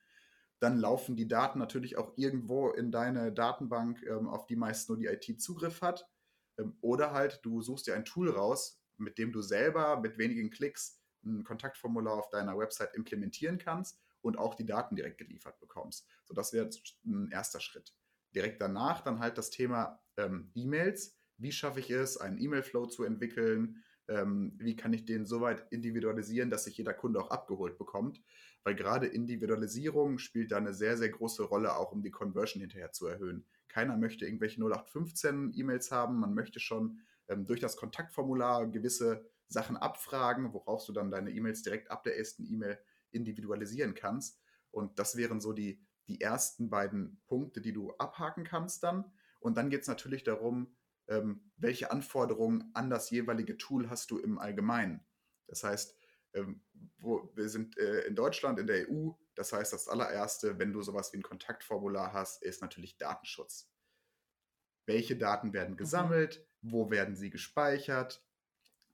dann 0.60 0.78
laufen 0.78 1.16
die 1.16 1.26
Daten 1.26 1.58
natürlich 1.58 1.96
auch 1.96 2.12
irgendwo 2.16 2.68
in 2.68 2.92
deine 2.92 3.32
Datenbank, 3.32 4.02
ähm, 4.06 4.28
auf 4.28 4.46
die 4.46 4.56
meist 4.56 4.88
nur 4.88 4.98
die 4.98 5.06
IT 5.06 5.40
Zugriff 5.40 5.80
hat. 5.80 6.08
Ähm, 6.60 6.76
oder 6.80 7.12
halt, 7.12 7.40
du 7.42 7.62
suchst 7.62 7.86
dir 7.86 7.94
ein 7.94 8.04
Tool 8.04 8.30
raus, 8.30 8.80
mit 8.96 9.18
dem 9.18 9.32
du 9.32 9.40
selber 9.40 10.00
mit 10.00 10.18
wenigen 10.18 10.50
Klicks 10.50 11.00
ein 11.24 11.44
Kontaktformular 11.44 12.14
auf 12.14 12.30
deiner 12.30 12.56
Website 12.58 12.94
implementieren 12.94 13.58
kannst 13.58 14.00
und 14.22 14.38
auch 14.38 14.54
die 14.54 14.66
Daten 14.66 14.96
direkt 14.96 15.18
geliefert 15.18 15.58
bekommst. 15.60 16.06
So, 16.24 16.34
das 16.34 16.52
wäre 16.52 16.68
ein 17.04 17.30
erster 17.30 17.60
Schritt. 17.60 17.94
Direkt 18.34 18.60
danach 18.60 19.00
dann 19.02 19.18
halt 19.18 19.38
das 19.38 19.50
Thema 19.50 20.00
ähm, 20.16 20.50
E-Mails. 20.54 21.16
Wie 21.36 21.52
schaffe 21.52 21.80
ich 21.80 21.90
es, 21.90 22.16
einen 22.16 22.38
E-Mail-Flow 22.38 22.86
zu 22.86 23.04
entwickeln? 23.04 23.82
Ähm, 24.08 24.54
wie 24.58 24.76
kann 24.76 24.92
ich 24.92 25.04
den 25.04 25.26
so 25.26 25.40
weit 25.40 25.66
individualisieren, 25.70 26.50
dass 26.50 26.64
sich 26.64 26.76
jeder 26.76 26.94
Kunde 26.94 27.20
auch 27.20 27.30
abgeholt 27.30 27.78
bekommt? 27.78 28.20
weil 28.64 28.74
gerade 28.74 29.06
Individualisierung 29.06 30.18
spielt 30.18 30.52
da 30.52 30.58
eine 30.58 30.74
sehr, 30.74 30.96
sehr 30.96 31.08
große 31.08 31.44
Rolle, 31.44 31.76
auch 31.76 31.92
um 31.92 32.02
die 32.02 32.10
Conversion 32.10 32.60
hinterher 32.60 32.92
zu 32.92 33.06
erhöhen. 33.06 33.46
Keiner 33.70 33.96
möchte 33.96 34.26
irgendwelche 34.26 34.60
0815 34.60 35.52
E-Mails 35.54 35.90
haben, 35.90 36.20
man 36.20 36.34
möchte 36.34 36.60
schon 36.60 37.00
ähm, 37.28 37.46
durch 37.46 37.60
das 37.60 37.76
Kontaktformular 37.76 38.66
gewisse 38.66 39.24
Sachen 39.46 39.76
abfragen, 39.76 40.52
worauf 40.52 40.84
du 40.84 40.92
dann 40.92 41.10
deine 41.10 41.30
E-Mails 41.30 41.62
direkt 41.62 41.90
ab 41.90 42.02
der 42.04 42.18
ersten 42.18 42.44
E-Mail 42.44 42.78
individualisieren 43.10 43.94
kannst. 43.94 44.40
Und 44.70 44.98
das 44.98 45.16
wären 45.16 45.40
so 45.40 45.52
die, 45.52 45.80
die 46.08 46.20
ersten 46.20 46.68
beiden 46.68 47.20
Punkte, 47.26 47.60
die 47.60 47.72
du 47.72 47.92
abhaken 47.92 48.44
kannst 48.44 48.82
dann. 48.82 49.12
Und 49.38 49.56
dann 49.56 49.70
geht 49.70 49.82
es 49.82 49.88
natürlich 49.88 50.24
darum, 50.24 50.74
ähm, 51.08 51.50
welche 51.56 51.90
Anforderungen 51.90 52.70
an 52.74 52.90
das 52.90 53.10
jeweilige 53.10 53.56
Tool 53.56 53.88
hast 53.88 54.10
du 54.10 54.18
im 54.18 54.38
Allgemeinen. 54.38 55.04
Das 55.46 55.64
heißt, 55.64 55.96
ähm, 56.34 56.62
wo, 56.98 57.30
wir 57.34 57.48
sind 57.48 57.76
äh, 57.78 58.02
in 58.02 58.14
Deutschland, 58.14 58.58
in 58.58 58.66
der 58.66 58.88
EU. 58.90 59.10
Das 59.34 59.52
heißt, 59.52 59.72
das 59.72 59.88
allererste, 59.88 60.58
wenn 60.58 60.72
du 60.72 60.82
sowas 60.82 61.12
wie 61.12 61.18
ein 61.18 61.22
Kontaktformular 61.22 62.12
hast, 62.12 62.42
ist 62.42 62.62
natürlich 62.62 62.98
Datenschutz. 62.98 63.70
Welche 64.86 65.16
Daten 65.16 65.52
werden 65.52 65.72
mhm. 65.72 65.78
gesammelt? 65.78 66.46
Wo 66.62 66.90
werden 66.90 67.16
sie 67.16 67.30
gespeichert? 67.30 68.24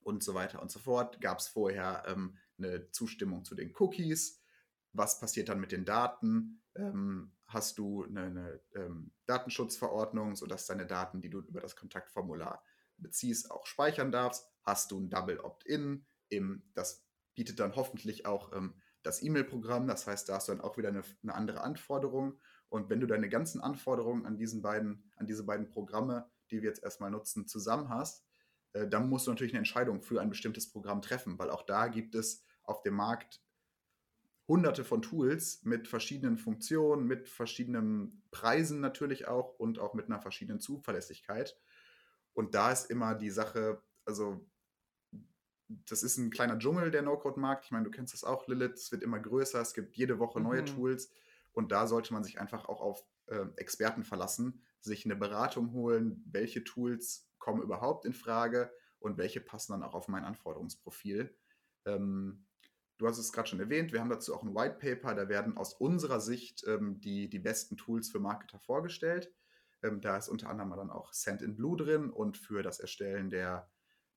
Und 0.00 0.22
so 0.22 0.34
weiter 0.34 0.62
und 0.62 0.70
so 0.70 0.78
fort. 0.78 1.20
Gab 1.20 1.38
es 1.40 1.48
vorher 1.48 2.04
ähm, 2.06 2.38
eine 2.58 2.90
Zustimmung 2.92 3.44
zu 3.44 3.54
den 3.54 3.74
Cookies? 3.78 4.40
was 4.96 5.20
passiert 5.20 5.48
dann 5.48 5.60
mit 5.60 5.72
den 5.72 5.84
Daten? 5.84 6.62
Ähm, 6.74 7.32
hast 7.46 7.78
du 7.78 8.04
eine, 8.04 8.22
eine 8.22 8.60
ähm, 8.74 9.12
Datenschutzverordnung, 9.26 10.36
sodass 10.36 10.66
deine 10.66 10.86
Daten, 10.86 11.20
die 11.20 11.30
du 11.30 11.40
über 11.40 11.60
das 11.60 11.76
Kontaktformular 11.76 12.62
beziehst, 12.98 13.50
auch 13.50 13.66
speichern 13.66 14.10
darfst? 14.10 14.48
Hast 14.62 14.90
du 14.90 15.00
ein 15.00 15.10
Double 15.10 15.38
Opt-in? 15.40 16.06
Das 16.74 17.05
bietet 17.36 17.60
dann 17.60 17.76
hoffentlich 17.76 18.26
auch 18.26 18.52
ähm, 18.52 18.74
das 19.04 19.22
E-Mail-Programm. 19.22 19.86
Das 19.86 20.08
heißt, 20.08 20.28
da 20.28 20.34
hast 20.34 20.48
du 20.48 20.52
dann 20.52 20.60
auch 20.60 20.76
wieder 20.76 20.88
eine, 20.88 21.04
eine, 21.22 21.34
andere 21.34 21.60
Anforderung. 21.60 22.40
Und 22.68 22.90
wenn 22.90 22.98
du 22.98 23.06
deine 23.06 23.28
ganzen 23.28 23.60
Anforderungen 23.60 24.26
an, 24.26 24.36
diesen 24.36 24.62
beiden, 24.62 25.12
an 25.16 25.26
diese 25.26 25.44
beiden 25.44 25.68
Programme, 25.68 26.28
die 26.50 26.62
wir 26.62 26.68
jetzt 26.68 26.82
erstmal 26.82 27.12
nutzen, 27.12 27.46
zusammen 27.46 27.90
hast, 27.90 28.26
äh, 28.72 28.88
dann 28.88 29.08
musst 29.08 29.28
du 29.28 29.30
natürlich 29.30 29.52
eine 29.52 29.58
Entscheidung 29.58 30.02
für 30.02 30.20
ein 30.20 30.30
bestimmtes 30.30 30.68
Programm 30.68 31.02
treffen, 31.02 31.38
weil 31.38 31.50
auch 31.50 31.62
da 31.62 31.86
gibt 31.86 32.16
es 32.16 32.42
auf 32.64 32.82
dem 32.82 32.94
Markt 32.94 33.40
hunderte 34.48 34.84
von 34.84 35.02
Tools 35.02 35.62
mit 35.64 35.88
verschiedenen 35.88 36.38
Funktionen, 36.38 37.06
mit 37.06 37.28
verschiedenen 37.28 38.22
Preisen 38.30 38.80
natürlich 38.80 39.26
auch 39.26 39.58
und 39.58 39.78
auch 39.78 39.94
mit 39.94 40.06
einer 40.06 40.20
verschiedenen 40.20 40.60
Zuverlässigkeit. 40.60 41.58
Und 42.32 42.54
da 42.54 42.70
ist 42.70 42.90
immer 42.90 43.14
die 43.14 43.30
Sache, 43.30 43.82
also 44.04 44.46
das 45.68 46.02
ist 46.02 46.16
ein 46.16 46.30
kleiner 46.30 46.58
Dschungel, 46.58 46.90
der 46.90 47.02
No-Code-Markt. 47.02 47.64
Ich 47.64 47.70
meine, 47.70 47.84
du 47.84 47.90
kennst 47.90 48.14
das 48.14 48.24
auch, 48.24 48.46
Lilith. 48.46 48.74
Es 48.74 48.92
wird 48.92 49.02
immer 49.02 49.18
größer. 49.18 49.60
Es 49.60 49.74
gibt 49.74 49.96
jede 49.96 50.18
Woche 50.18 50.40
neue 50.40 50.62
mhm. 50.62 50.66
Tools. 50.66 51.10
Und 51.52 51.72
da 51.72 51.86
sollte 51.86 52.12
man 52.12 52.22
sich 52.22 52.40
einfach 52.40 52.68
auch 52.68 52.80
auf 52.80 53.04
äh, 53.26 53.46
Experten 53.56 54.04
verlassen, 54.04 54.62
sich 54.80 55.04
eine 55.04 55.16
Beratung 55.16 55.72
holen, 55.72 56.22
welche 56.26 56.62
Tools 56.64 57.28
kommen 57.38 57.62
überhaupt 57.62 58.04
in 58.04 58.12
Frage 58.12 58.70
und 58.98 59.18
welche 59.18 59.40
passen 59.40 59.72
dann 59.72 59.82
auch 59.82 59.94
auf 59.94 60.08
mein 60.08 60.24
Anforderungsprofil. 60.24 61.34
Ähm, 61.86 62.44
du 62.98 63.06
hast 63.08 63.18
es 63.18 63.32
gerade 63.32 63.48
schon 63.48 63.60
erwähnt, 63.60 63.92
wir 63.92 64.00
haben 64.00 64.10
dazu 64.10 64.34
auch 64.34 64.42
ein 64.42 64.54
White 64.54 64.76
Paper, 64.78 65.14
da 65.14 65.28
werden 65.28 65.56
aus 65.56 65.74
unserer 65.74 66.20
Sicht 66.20 66.64
ähm, 66.66 67.00
die, 67.00 67.28
die 67.28 67.38
besten 67.38 67.76
Tools 67.76 68.10
für 68.10 68.20
Marketer 68.20 68.58
vorgestellt. 68.58 69.32
Ähm, 69.82 70.00
da 70.00 70.16
ist 70.16 70.28
unter 70.28 70.50
anderem 70.50 70.70
dann 70.70 70.90
auch 70.90 71.12
Send 71.12 71.42
in 71.42 71.56
Blue 71.56 71.76
drin 71.76 72.10
und 72.10 72.36
für 72.36 72.62
das 72.62 72.80
Erstellen 72.80 73.30
der 73.30 73.70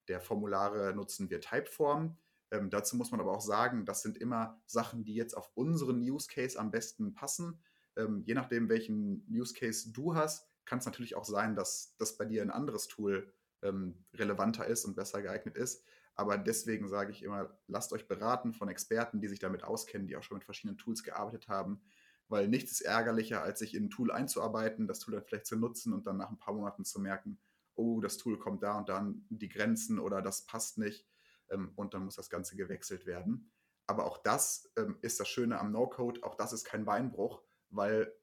der 0.09 0.19
Formulare 0.19 0.93
nutzen 0.93 1.29
wir 1.29 1.39
Typeform. 1.39 2.17
Ähm, 2.51 2.69
dazu 2.69 2.97
muss 2.97 3.11
man 3.11 3.19
aber 3.21 3.31
auch 3.31 3.41
sagen, 3.41 3.85
das 3.85 4.01
sind 4.01 4.17
immer 4.17 4.59
Sachen, 4.65 5.05
die 5.05 5.13
jetzt 5.13 5.37
auf 5.37 5.51
unseren 5.53 6.01
Use 6.01 6.27
Case 6.27 6.59
am 6.59 6.71
besten 6.71 7.13
passen. 7.13 7.61
Ähm, 7.95 8.23
je 8.25 8.33
nachdem, 8.33 8.69
welchen 8.69 9.25
Use 9.29 9.53
Case 9.53 9.91
du 9.91 10.15
hast, 10.15 10.49
kann 10.65 10.79
es 10.79 10.85
natürlich 10.85 11.15
auch 11.15 11.25
sein, 11.25 11.55
dass 11.55 11.95
das 11.97 12.17
bei 12.17 12.25
dir 12.25 12.41
ein 12.41 12.51
anderes 12.51 12.87
Tool 12.87 13.31
ähm, 13.61 14.03
relevanter 14.13 14.65
ist 14.65 14.85
und 14.85 14.95
besser 14.95 15.21
geeignet 15.21 15.55
ist. 15.55 15.83
Aber 16.15 16.37
deswegen 16.37 16.89
sage 16.89 17.11
ich 17.11 17.23
immer, 17.23 17.57
lasst 17.67 17.93
euch 17.93 18.07
beraten 18.07 18.53
von 18.53 18.67
Experten, 18.67 19.21
die 19.21 19.27
sich 19.27 19.39
damit 19.39 19.63
auskennen, 19.63 20.07
die 20.07 20.17
auch 20.17 20.23
schon 20.23 20.37
mit 20.37 20.43
verschiedenen 20.43 20.77
Tools 20.77 21.03
gearbeitet 21.03 21.47
haben, 21.47 21.81
weil 22.27 22.47
nichts 22.47 22.73
ist 22.73 22.81
ärgerlicher, 22.81 23.41
als 23.41 23.59
sich 23.59 23.73
in 23.73 23.85
ein 23.85 23.89
Tool 23.89 24.11
einzuarbeiten, 24.11 24.87
das 24.87 24.99
Tool 24.99 25.13
dann 25.13 25.23
vielleicht 25.23 25.45
zu 25.45 25.55
nutzen 25.55 25.93
und 25.93 26.07
dann 26.07 26.17
nach 26.17 26.29
ein 26.29 26.37
paar 26.37 26.53
Monaten 26.53 26.83
zu 26.83 26.99
merken, 26.99 27.39
oh, 27.79 28.01
das 28.01 28.17
Tool 28.17 28.37
kommt 28.37 28.61
da 28.61 28.77
und 28.77 28.89
dann 28.89 29.25
die 29.29 29.49
Grenzen 29.49 29.99
oder 29.99 30.21
das 30.21 30.45
passt 30.45 30.77
nicht 30.77 31.07
ähm, 31.49 31.71
und 31.75 31.93
dann 31.93 32.03
muss 32.03 32.15
das 32.15 32.29
Ganze 32.29 32.55
gewechselt 32.55 33.05
werden. 33.05 33.51
Aber 33.87 34.05
auch 34.05 34.17
das 34.17 34.71
ähm, 34.77 34.97
ist 35.01 35.19
das 35.19 35.27
Schöne 35.27 35.59
am 35.59 35.71
No-Code, 35.71 36.23
auch 36.23 36.35
das 36.35 36.53
ist 36.53 36.65
kein 36.65 36.85
Beinbruch, 36.85 37.41
weil, 37.69 38.13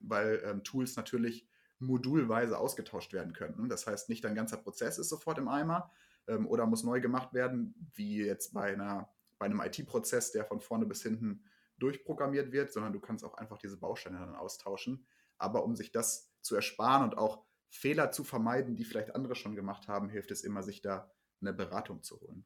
weil 0.00 0.42
ähm, 0.44 0.64
Tools 0.64 0.96
natürlich 0.96 1.48
modulweise 1.78 2.58
ausgetauscht 2.58 3.12
werden 3.12 3.32
können. 3.32 3.68
Das 3.68 3.86
heißt, 3.86 4.08
nicht 4.08 4.24
dein 4.24 4.34
ganzer 4.34 4.56
Prozess 4.56 4.98
ist 4.98 5.08
sofort 5.08 5.38
im 5.38 5.48
Eimer 5.48 5.90
ähm, 6.26 6.46
oder 6.46 6.66
muss 6.66 6.84
neu 6.84 7.00
gemacht 7.00 7.34
werden, 7.34 7.74
wie 7.94 8.24
jetzt 8.24 8.54
bei, 8.54 8.72
einer, 8.72 9.12
bei 9.38 9.46
einem 9.46 9.60
IT-Prozess, 9.60 10.32
der 10.32 10.44
von 10.44 10.60
vorne 10.60 10.86
bis 10.86 11.02
hinten 11.02 11.44
durchprogrammiert 11.78 12.52
wird, 12.52 12.72
sondern 12.72 12.92
du 12.92 13.00
kannst 13.00 13.24
auch 13.24 13.34
einfach 13.34 13.58
diese 13.58 13.76
Bausteine 13.76 14.18
dann 14.18 14.36
austauschen. 14.36 15.04
Aber 15.38 15.64
um 15.64 15.74
sich 15.74 15.90
das 15.90 16.32
zu 16.40 16.54
ersparen 16.54 17.02
und 17.02 17.18
auch 17.18 17.44
Fehler 17.72 18.12
zu 18.12 18.22
vermeiden, 18.22 18.76
die 18.76 18.84
vielleicht 18.84 19.14
andere 19.14 19.34
schon 19.34 19.56
gemacht 19.56 19.88
haben, 19.88 20.10
hilft 20.10 20.30
es 20.30 20.44
immer, 20.44 20.62
sich 20.62 20.82
da 20.82 21.10
eine 21.40 21.54
Beratung 21.54 22.02
zu 22.02 22.20
holen. 22.20 22.44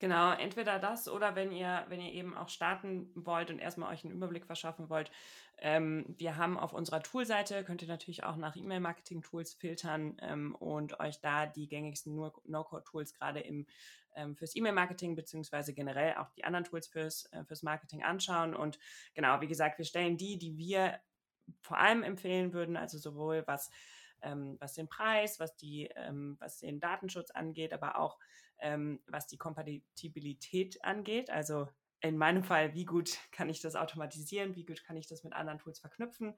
Genau, 0.00 0.32
entweder 0.32 0.80
das 0.80 1.08
oder 1.08 1.36
wenn 1.36 1.52
ihr, 1.52 1.86
wenn 1.88 2.00
ihr 2.00 2.12
eben 2.12 2.36
auch 2.36 2.48
starten 2.48 3.10
wollt 3.14 3.50
und 3.50 3.60
erstmal 3.60 3.92
euch 3.92 4.04
einen 4.04 4.12
Überblick 4.12 4.44
verschaffen 4.44 4.90
wollt. 4.90 5.10
Ähm, 5.58 6.04
wir 6.18 6.36
haben 6.36 6.58
auf 6.58 6.72
unserer 6.72 7.00
Toolseite, 7.02 7.62
könnt 7.64 7.80
ihr 7.80 7.88
natürlich 7.88 8.24
auch 8.24 8.36
nach 8.36 8.56
E-Mail-Marketing-Tools 8.56 9.54
filtern 9.54 10.16
ähm, 10.20 10.56
und 10.56 10.98
euch 10.98 11.20
da 11.20 11.46
die 11.46 11.68
gängigsten 11.68 12.16
No-Code-Tools 12.16 13.14
gerade 13.14 13.40
im, 13.40 13.66
ähm, 14.16 14.36
fürs 14.36 14.56
E-Mail-Marketing 14.56 15.14
beziehungsweise 15.14 15.72
generell 15.72 16.16
auch 16.16 16.30
die 16.32 16.44
anderen 16.44 16.64
Tools 16.64 16.88
fürs, 16.88 17.26
äh, 17.32 17.44
fürs 17.44 17.62
Marketing 17.62 18.02
anschauen. 18.02 18.56
Und 18.56 18.80
genau, 19.14 19.40
wie 19.40 19.48
gesagt, 19.48 19.78
wir 19.78 19.84
stellen 19.84 20.16
die, 20.16 20.36
die 20.36 20.58
wir 20.58 20.98
vor 21.60 21.78
allem 21.78 22.02
empfehlen 22.02 22.52
würden, 22.52 22.76
also 22.76 22.98
sowohl 22.98 23.42
was, 23.46 23.70
ähm, 24.22 24.56
was 24.60 24.74
den 24.74 24.88
Preis, 24.88 25.40
was, 25.40 25.56
die, 25.56 25.90
ähm, 25.96 26.36
was 26.40 26.58
den 26.58 26.80
Datenschutz 26.80 27.30
angeht, 27.30 27.72
aber 27.72 27.98
auch 27.98 28.18
ähm, 28.58 29.00
was 29.06 29.26
die 29.26 29.38
Kompatibilität 29.38 30.82
angeht. 30.84 31.30
Also 31.30 31.68
in 32.00 32.18
meinem 32.18 32.44
Fall, 32.44 32.74
wie 32.74 32.84
gut 32.84 33.18
kann 33.32 33.48
ich 33.48 33.60
das 33.60 33.76
automatisieren, 33.76 34.56
wie 34.56 34.64
gut 34.64 34.84
kann 34.84 34.96
ich 34.96 35.06
das 35.06 35.24
mit 35.24 35.32
anderen 35.32 35.58
Tools 35.58 35.80
verknüpfen. 35.80 36.34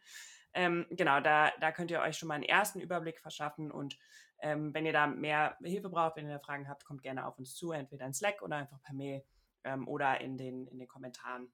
Ähm, 0.52 0.86
genau, 0.90 1.20
da, 1.20 1.52
da 1.60 1.72
könnt 1.72 1.90
ihr 1.90 2.00
euch 2.00 2.16
schon 2.16 2.28
mal 2.28 2.34
einen 2.34 2.44
ersten 2.44 2.80
Überblick 2.80 3.20
verschaffen 3.20 3.70
und 3.70 3.98
ähm, 4.38 4.74
wenn 4.74 4.86
ihr 4.86 4.92
da 4.92 5.06
mehr 5.06 5.56
Hilfe 5.62 5.88
braucht, 5.88 6.16
wenn 6.16 6.28
ihr 6.28 6.40
Fragen 6.40 6.68
habt, 6.68 6.84
kommt 6.84 7.02
gerne 7.02 7.26
auf 7.26 7.38
uns 7.38 7.54
zu, 7.54 7.72
entweder 7.72 8.06
in 8.06 8.14
Slack 8.14 8.42
oder 8.42 8.56
einfach 8.56 8.80
per 8.82 8.94
Mail 8.94 9.24
ähm, 9.64 9.88
oder 9.88 10.20
in 10.20 10.36
den, 10.36 10.66
in 10.66 10.78
den 10.78 10.88
Kommentaren 10.88 11.52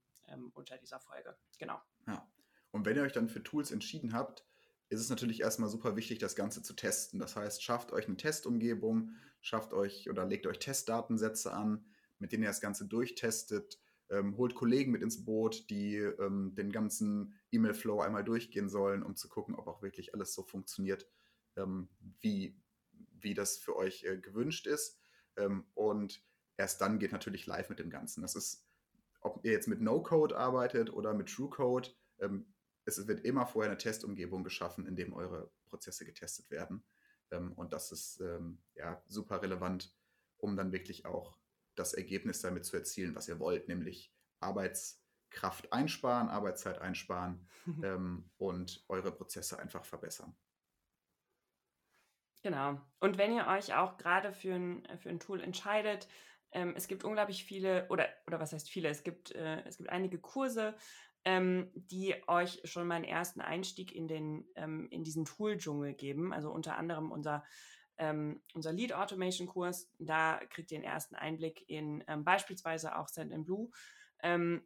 unter 0.54 0.78
dieser 0.78 1.00
Folge. 1.00 1.36
Genau. 1.58 1.80
Und 2.72 2.84
wenn 2.84 2.96
ihr 2.96 3.02
euch 3.02 3.12
dann 3.12 3.28
für 3.28 3.42
Tools 3.42 3.70
entschieden 3.70 4.12
habt, 4.12 4.44
ist 4.88 5.00
es 5.00 5.08
natürlich 5.08 5.40
erstmal 5.40 5.70
super 5.70 5.96
wichtig, 5.96 6.18
das 6.18 6.36
Ganze 6.36 6.62
zu 6.62 6.74
testen. 6.74 7.18
Das 7.18 7.36
heißt, 7.36 7.62
schafft 7.62 7.92
euch 7.92 8.06
eine 8.06 8.16
Testumgebung, 8.16 9.12
schafft 9.40 9.72
euch 9.72 10.10
oder 10.10 10.26
legt 10.26 10.46
euch 10.46 10.58
Testdatensätze 10.58 11.52
an, 11.52 11.86
mit 12.18 12.32
denen 12.32 12.42
ihr 12.42 12.50
das 12.50 12.60
Ganze 12.60 12.86
durchtestet. 12.86 13.78
Ähm, 14.10 14.36
holt 14.36 14.54
Kollegen 14.54 14.92
mit 14.92 15.02
ins 15.02 15.24
Boot, 15.24 15.70
die 15.70 15.96
ähm, 15.96 16.54
den 16.54 16.72
ganzen 16.72 17.34
E-Mail-Flow 17.52 18.00
einmal 18.00 18.24
durchgehen 18.24 18.68
sollen, 18.68 19.02
um 19.02 19.16
zu 19.16 19.28
gucken, 19.28 19.54
ob 19.54 19.66
auch 19.66 19.80
wirklich 19.80 20.12
alles 20.12 20.34
so 20.34 20.42
funktioniert, 20.42 21.08
ähm, 21.56 21.88
wie, 22.20 22.60
wie 23.18 23.32
das 23.32 23.56
für 23.56 23.76
euch 23.76 24.04
äh, 24.04 24.18
gewünscht 24.18 24.66
ist. 24.66 25.00
Ähm, 25.36 25.64
und 25.72 26.22
erst 26.58 26.82
dann 26.82 26.98
geht 26.98 27.12
natürlich 27.12 27.46
live 27.46 27.70
mit 27.70 27.78
dem 27.78 27.88
Ganzen. 27.88 28.20
Das 28.20 28.36
ist, 28.36 28.66
ob 29.22 29.42
ihr 29.42 29.52
jetzt 29.52 29.68
mit 29.68 29.80
No-Code 29.80 30.36
arbeitet 30.36 30.92
oder 30.92 31.14
mit 31.14 31.30
True-Code, 31.30 31.88
ähm, 32.18 32.51
es 32.84 33.06
wird 33.06 33.24
immer 33.24 33.46
vorher 33.46 33.70
eine 33.70 33.78
Testumgebung 33.78 34.44
geschaffen, 34.44 34.86
in 34.86 34.96
dem 34.96 35.12
eure 35.12 35.50
Prozesse 35.66 36.04
getestet 36.04 36.50
werden. 36.50 36.84
Ähm, 37.30 37.52
und 37.52 37.72
das 37.72 37.92
ist 37.92 38.20
ähm, 38.20 38.62
ja 38.74 39.02
super 39.06 39.42
relevant, 39.42 39.94
um 40.36 40.56
dann 40.56 40.72
wirklich 40.72 41.06
auch 41.06 41.38
das 41.74 41.94
Ergebnis 41.94 42.40
damit 42.40 42.64
zu 42.64 42.76
erzielen, 42.76 43.14
was 43.14 43.28
ihr 43.28 43.38
wollt, 43.38 43.68
nämlich 43.68 44.12
Arbeitskraft 44.40 45.72
einsparen, 45.72 46.28
Arbeitszeit 46.28 46.78
einsparen 46.80 47.48
ähm, 47.82 48.30
und 48.36 48.84
eure 48.88 49.12
Prozesse 49.12 49.58
einfach 49.58 49.84
verbessern. 49.84 50.36
Genau. 52.42 52.80
Und 52.98 53.18
wenn 53.18 53.32
ihr 53.32 53.46
euch 53.46 53.72
auch 53.74 53.96
gerade 53.98 54.32
für 54.32 54.54
ein, 54.54 54.86
für 54.98 55.10
ein 55.10 55.20
Tool 55.20 55.40
entscheidet, 55.40 56.08
ähm, 56.50 56.74
es 56.76 56.88
gibt 56.88 57.04
unglaublich 57.04 57.44
viele, 57.44 57.88
oder, 57.88 58.08
oder 58.26 58.40
was 58.40 58.52
heißt 58.52 58.68
viele, 58.68 58.88
es 58.88 59.04
gibt, 59.04 59.30
äh, 59.30 59.62
es 59.64 59.78
gibt 59.78 59.88
einige 59.90 60.18
Kurse, 60.18 60.74
ähm, 61.24 61.70
die 61.74 62.14
euch 62.26 62.60
schon 62.64 62.86
mal 62.86 62.96
einen 62.96 63.04
ersten 63.04 63.40
Einstieg 63.40 63.92
in, 63.92 64.08
den, 64.08 64.44
ähm, 64.56 64.88
in 64.90 65.04
diesen 65.04 65.24
Tool-Dschungel 65.24 65.94
geben. 65.94 66.32
Also 66.32 66.50
unter 66.50 66.76
anderem 66.76 67.12
unser, 67.12 67.44
ähm, 67.98 68.42
unser 68.54 68.72
Lead 68.72 68.92
Automation 68.92 69.46
Kurs. 69.46 69.90
Da 69.98 70.40
kriegt 70.50 70.72
ihr 70.72 70.78
den 70.78 70.84
ersten 70.84 71.14
Einblick 71.14 71.64
in 71.68 72.02
ähm, 72.08 72.24
beispielsweise 72.24 72.96
auch 72.96 73.08
Send 73.08 73.32
in 73.32 73.44
Blue. 73.44 73.70
Ähm, 74.22 74.62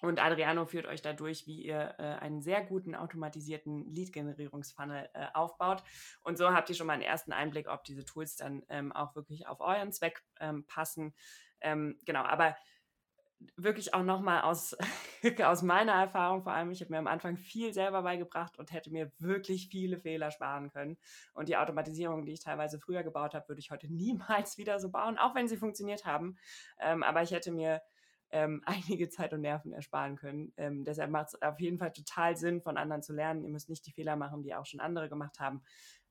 und 0.00 0.20
Adriano 0.20 0.66
führt 0.66 0.86
euch 0.86 1.00
da 1.00 1.12
durch, 1.12 1.46
wie 1.46 1.62
ihr 1.62 1.94
äh, 1.98 2.02
einen 2.02 2.42
sehr 2.42 2.62
guten 2.62 2.94
automatisierten 2.94 3.90
Lead-Generierungsfunnel 3.94 5.08
äh, 5.14 5.26
aufbaut. 5.32 5.82
Und 6.22 6.36
so 6.36 6.52
habt 6.52 6.68
ihr 6.68 6.74
schon 6.74 6.88
mal 6.88 6.94
einen 6.94 7.02
ersten 7.02 7.32
Einblick, 7.32 7.68
ob 7.68 7.84
diese 7.84 8.04
Tools 8.04 8.36
dann 8.36 8.64
ähm, 8.68 8.92
auch 8.92 9.14
wirklich 9.14 9.46
auf 9.46 9.60
euren 9.60 9.92
Zweck 9.92 10.22
passen. 10.66 11.14
genau, 11.60 12.24
aber 12.24 12.54
wirklich 13.56 13.94
auch 13.94 14.02
nochmal 14.02 14.42
aus, 14.42 14.76
aus 15.42 15.62
meiner 15.62 15.92
Erfahrung 15.92 16.42
vor 16.42 16.52
allem, 16.52 16.70
ich 16.70 16.80
habe 16.80 16.90
mir 16.90 16.98
am 16.98 17.06
Anfang 17.06 17.36
viel 17.36 17.72
selber 17.72 18.02
beigebracht 18.02 18.58
und 18.58 18.72
hätte 18.72 18.90
mir 18.90 19.10
wirklich 19.18 19.68
viele 19.68 19.98
Fehler 19.98 20.30
sparen 20.30 20.70
können. 20.70 20.96
Und 21.32 21.48
die 21.48 21.56
Automatisierung, 21.56 22.24
die 22.24 22.32
ich 22.32 22.40
teilweise 22.40 22.78
früher 22.78 23.02
gebaut 23.02 23.34
habe, 23.34 23.48
würde 23.48 23.60
ich 23.60 23.70
heute 23.70 23.92
niemals 23.92 24.58
wieder 24.58 24.78
so 24.78 24.90
bauen, 24.90 25.18
auch 25.18 25.34
wenn 25.34 25.48
sie 25.48 25.56
funktioniert 25.56 26.04
haben. 26.04 26.36
Ähm, 26.80 27.02
aber 27.02 27.22
ich 27.22 27.30
hätte 27.30 27.52
mir 27.52 27.82
ähm, 28.30 28.62
einige 28.66 29.08
Zeit 29.08 29.32
und 29.32 29.40
Nerven 29.40 29.72
ersparen 29.72 30.16
können. 30.16 30.52
Ähm, 30.56 30.84
deshalb 30.84 31.10
macht 31.10 31.28
es 31.28 31.42
auf 31.42 31.60
jeden 31.60 31.78
Fall 31.78 31.92
total 31.92 32.36
Sinn, 32.36 32.60
von 32.60 32.76
anderen 32.76 33.02
zu 33.02 33.12
lernen. 33.12 33.42
Ihr 33.42 33.50
müsst 33.50 33.68
nicht 33.68 33.86
die 33.86 33.92
Fehler 33.92 34.16
machen, 34.16 34.42
die 34.42 34.54
auch 34.54 34.66
schon 34.66 34.80
andere 34.80 35.08
gemacht 35.08 35.40
haben. 35.40 35.62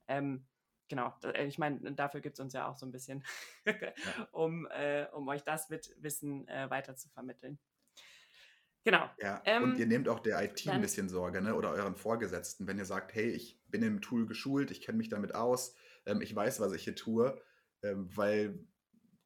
Ähm, 0.07 0.45
genau, 0.89 1.13
äh, 1.23 1.45
ich 1.45 1.57
meine, 1.57 1.93
dafür 1.93 2.21
gibt 2.21 2.37
es 2.37 2.39
uns 2.39 2.53
ja 2.53 2.67
auch 2.67 2.77
so 2.77 2.85
ein 2.85 2.91
bisschen, 2.91 3.23
um, 4.31 4.67
äh, 4.67 5.07
um 5.13 5.27
euch 5.27 5.43
das 5.43 5.69
mit 5.69 5.95
Wissen 5.99 6.47
äh, 6.47 6.69
weiter 6.69 6.95
zu 6.95 7.09
vermitteln. 7.09 7.59
Genau. 8.85 9.09
Ja, 9.17 9.41
ähm, 9.45 9.63
und 9.63 9.79
ihr 9.79 9.87
nehmt 9.87 10.09
auch 10.09 10.19
der 10.19 10.43
IT 10.43 10.67
ein 10.67 10.81
bisschen 10.81 11.07
Sorge, 11.07 11.41
ne? 11.41 11.55
oder 11.55 11.71
euren 11.71 11.95
Vorgesetzten, 11.95 12.67
wenn 12.67 12.77
ihr 12.77 12.85
sagt, 12.85 13.15
hey, 13.15 13.29
ich 13.29 13.61
bin 13.67 13.81
im 13.81 14.01
Tool 14.01 14.25
geschult, 14.25 14.71
ich 14.71 14.81
kenne 14.81 14.97
mich 14.97 15.07
damit 15.07 15.35
aus, 15.35 15.75
ähm, 16.05 16.21
ich 16.21 16.35
weiß, 16.35 16.59
was 16.59 16.73
ich 16.73 16.83
hier 16.83 16.95
tue, 16.95 17.41
ähm, 17.81 18.09
weil 18.13 18.59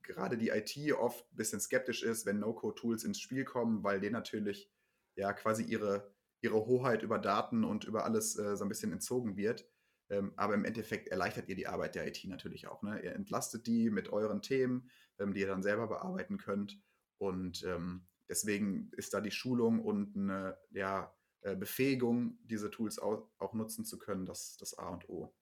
gerade 0.03 0.37
die 0.37 0.49
IT 0.49 0.93
oft 0.93 1.31
ein 1.31 1.35
bisschen 1.35 1.59
skeptisch 1.59 2.03
ist, 2.03 2.25
wenn 2.25 2.39
No-Code-Tools 2.39 3.03
ins 3.03 3.19
Spiel 3.19 3.45
kommen, 3.45 3.83
weil 3.83 3.99
denen 3.99 4.13
natürlich 4.13 4.71
ja 5.15 5.33
quasi 5.33 5.63
ihre, 5.63 6.13
ihre 6.41 6.65
Hoheit 6.65 7.01
über 7.01 7.17
Daten 7.17 7.63
und 7.63 7.83
über 7.83 8.05
alles 8.05 8.37
äh, 8.37 8.55
so 8.55 8.63
ein 8.63 8.69
bisschen 8.69 8.91
entzogen 8.91 9.37
wird. 9.37 9.67
Ähm, 10.09 10.33
aber 10.35 10.53
im 10.53 10.65
Endeffekt 10.65 11.09
erleichtert 11.09 11.49
ihr 11.49 11.55
die 11.55 11.67
Arbeit 11.67 11.95
der 11.95 12.07
IT 12.07 12.23
natürlich 12.25 12.67
auch. 12.67 12.81
Ne? 12.81 13.01
Ihr 13.03 13.13
entlastet 13.13 13.67
die 13.67 13.89
mit 13.89 14.09
euren 14.09 14.41
Themen, 14.41 14.89
ähm, 15.19 15.33
die 15.33 15.41
ihr 15.41 15.47
dann 15.47 15.63
selber 15.63 15.87
bearbeiten 15.87 16.37
könnt. 16.37 16.79
Und 17.17 17.63
ähm, 17.63 18.07
deswegen 18.29 18.91
ist 18.95 19.13
da 19.13 19.21
die 19.21 19.31
Schulung 19.31 19.79
und 19.79 20.15
eine 20.15 20.57
ja, 20.71 21.13
äh, 21.41 21.55
Befähigung, 21.55 22.37
diese 22.43 22.71
Tools 22.71 22.99
auch, 22.99 23.29
auch 23.37 23.53
nutzen 23.53 23.85
zu 23.85 23.97
können, 23.97 24.25
das, 24.25 24.57
das 24.57 24.77
A 24.77 24.89
und 24.89 25.09
O. 25.09 25.33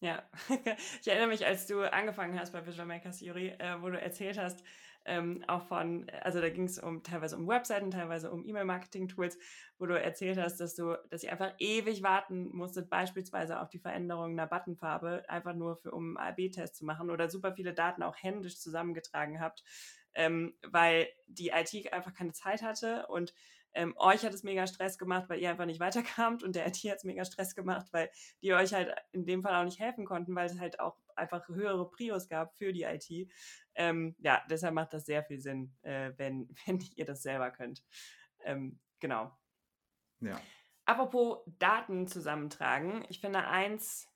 Ja, 0.00 0.22
ich 1.00 1.08
erinnere 1.08 1.28
mich, 1.28 1.46
als 1.46 1.66
du 1.66 1.80
angefangen 1.90 2.38
hast 2.38 2.52
bei 2.52 2.66
Visual 2.66 2.86
Makers 2.86 3.18
Theory, 3.20 3.48
äh, 3.58 3.80
wo 3.80 3.88
du 3.88 4.00
erzählt 4.00 4.38
hast, 4.38 4.62
ähm, 5.06 5.44
auch 5.48 5.66
von, 5.66 6.06
also 6.22 6.40
da 6.40 6.48
ging 6.48 6.64
es 6.64 6.78
um 6.78 7.02
teilweise 7.02 7.36
um 7.36 7.46
Webseiten, 7.46 7.90
teilweise 7.90 8.30
um 8.30 8.44
E-Mail-Marketing-Tools, 8.46 9.38
wo 9.78 9.86
du 9.86 10.00
erzählt 10.00 10.38
hast, 10.38 10.58
dass 10.60 10.74
du, 10.74 10.96
dass 11.10 11.22
ihr 11.22 11.32
einfach 11.32 11.52
ewig 11.58 12.02
warten 12.02 12.48
musstet, 12.56 12.88
beispielsweise 12.88 13.60
auf 13.60 13.68
die 13.68 13.78
Veränderung 13.78 14.32
einer 14.32 14.46
Buttonfarbe, 14.46 15.24
einfach 15.28 15.54
nur 15.54 15.76
für 15.76 15.90
um 15.90 16.16
AB-Test 16.16 16.76
zu 16.76 16.84
machen 16.86 17.10
oder 17.10 17.28
super 17.28 17.52
viele 17.54 17.74
Daten 17.74 18.02
auch 18.02 18.16
händisch 18.16 18.58
zusammengetragen 18.58 19.40
habt, 19.40 19.62
ähm, 20.14 20.54
weil 20.66 21.08
die 21.26 21.48
IT 21.48 21.92
einfach 21.92 22.14
keine 22.14 22.32
Zeit 22.32 22.62
hatte 22.62 23.06
und 23.08 23.34
ähm, 23.74 23.94
euch 23.96 24.24
hat 24.24 24.32
es 24.32 24.44
mega 24.44 24.66
Stress 24.66 24.98
gemacht, 24.98 25.28
weil 25.28 25.40
ihr 25.40 25.50
einfach 25.50 25.66
nicht 25.66 25.80
weiterkamt 25.80 26.42
und 26.42 26.54
der 26.54 26.66
IT 26.68 26.76
hat 26.84 26.98
es 26.98 27.04
mega 27.04 27.24
Stress 27.24 27.54
gemacht, 27.54 27.86
weil 27.92 28.10
die 28.42 28.54
euch 28.54 28.72
halt 28.72 28.94
in 29.12 29.26
dem 29.26 29.42
Fall 29.42 29.54
auch 29.54 29.64
nicht 29.64 29.80
helfen 29.80 30.04
konnten, 30.04 30.34
weil 30.34 30.46
es 30.46 30.58
halt 30.58 30.80
auch 30.80 30.96
einfach 31.16 31.48
höhere 31.48 31.90
Prios 31.90 32.28
gab 32.28 32.56
für 32.56 32.72
die 32.72 32.84
IT. 32.84 33.30
Ähm, 33.74 34.14
ja, 34.18 34.42
deshalb 34.48 34.74
macht 34.74 34.92
das 34.92 35.06
sehr 35.06 35.24
viel 35.24 35.40
Sinn, 35.40 35.74
äh, 35.82 36.12
wenn, 36.16 36.48
wenn 36.66 36.80
ihr 36.94 37.04
das 37.04 37.22
selber 37.22 37.50
könnt. 37.50 37.84
Ähm, 38.44 38.78
genau. 39.00 39.36
Ja. 40.20 40.40
Apropos 40.86 41.38
Daten 41.58 42.06
zusammentragen, 42.06 43.04
ich 43.08 43.20
finde 43.20 43.46
eins 43.46 44.08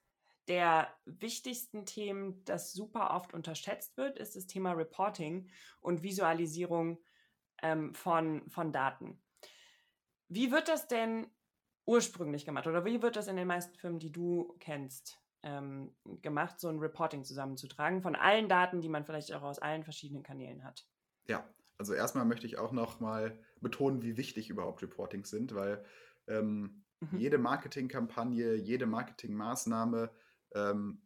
der 0.49 0.95
wichtigsten 1.05 1.85
Themen, 1.85 2.45
das 2.45 2.73
super 2.73 3.15
oft 3.15 3.35
unterschätzt 3.35 3.97
wird, 3.97 4.19
ist 4.19 4.35
das 4.35 4.47
Thema 4.47 4.73
Reporting 4.73 5.51
und 5.81 6.03
Visualisierung 6.03 7.03
ähm, 7.63 7.95
von, 7.95 8.49
von 8.49 8.73
Daten. 8.73 9.21
Wie 10.29 10.51
wird 10.51 10.69
das 10.69 10.89
denn 10.89 11.27
ursprünglich 11.87 12.45
gemacht 12.45 12.67
oder 12.67 12.85
wie 12.85 13.03
wird 13.03 13.17
das 13.17 13.29
in 13.29 13.37
den 13.37 13.49
meisten 13.49 13.75
Firmen, 13.77 13.99
die 13.99 14.13
du 14.13 14.55
kennst, 14.61 15.19
ähm, 15.43 15.95
gemacht, 16.23 16.61
so 16.61 16.69
ein 16.69 16.79
Reporting 16.79 17.25
zusammenzutragen 17.25 18.03
von 18.03 18.15
allen 18.15 18.49
Daten, 18.49 18.81
die 18.81 18.89
man 18.89 19.05
vielleicht 19.05 19.33
auch 19.33 19.43
aus 19.43 19.59
allen 19.59 19.85
verschiedenen 19.85 20.23
Kanälen 20.23 20.65
hat? 20.65 20.87
Ja, 21.27 21.49
also 21.79 21.95
erstmal 21.95 22.25
möchte 22.25 22.47
ich 22.47 22.59
auch 22.59 22.73
noch 22.73 23.01
mal 23.01 23.39
betonen, 23.61 24.03
wie 24.03 24.17
wichtig 24.17 24.51
überhaupt 24.51 24.83
Reportings 24.83 25.31
sind, 25.31 25.55
weil 25.55 25.85
ähm, 26.27 26.85
mhm. 27.01 27.19
jede 27.19 27.39
Marketingkampagne, 27.39 28.55
jede 28.55 28.87
Marketingmaßnahme 28.87 30.11
ähm, 30.55 31.03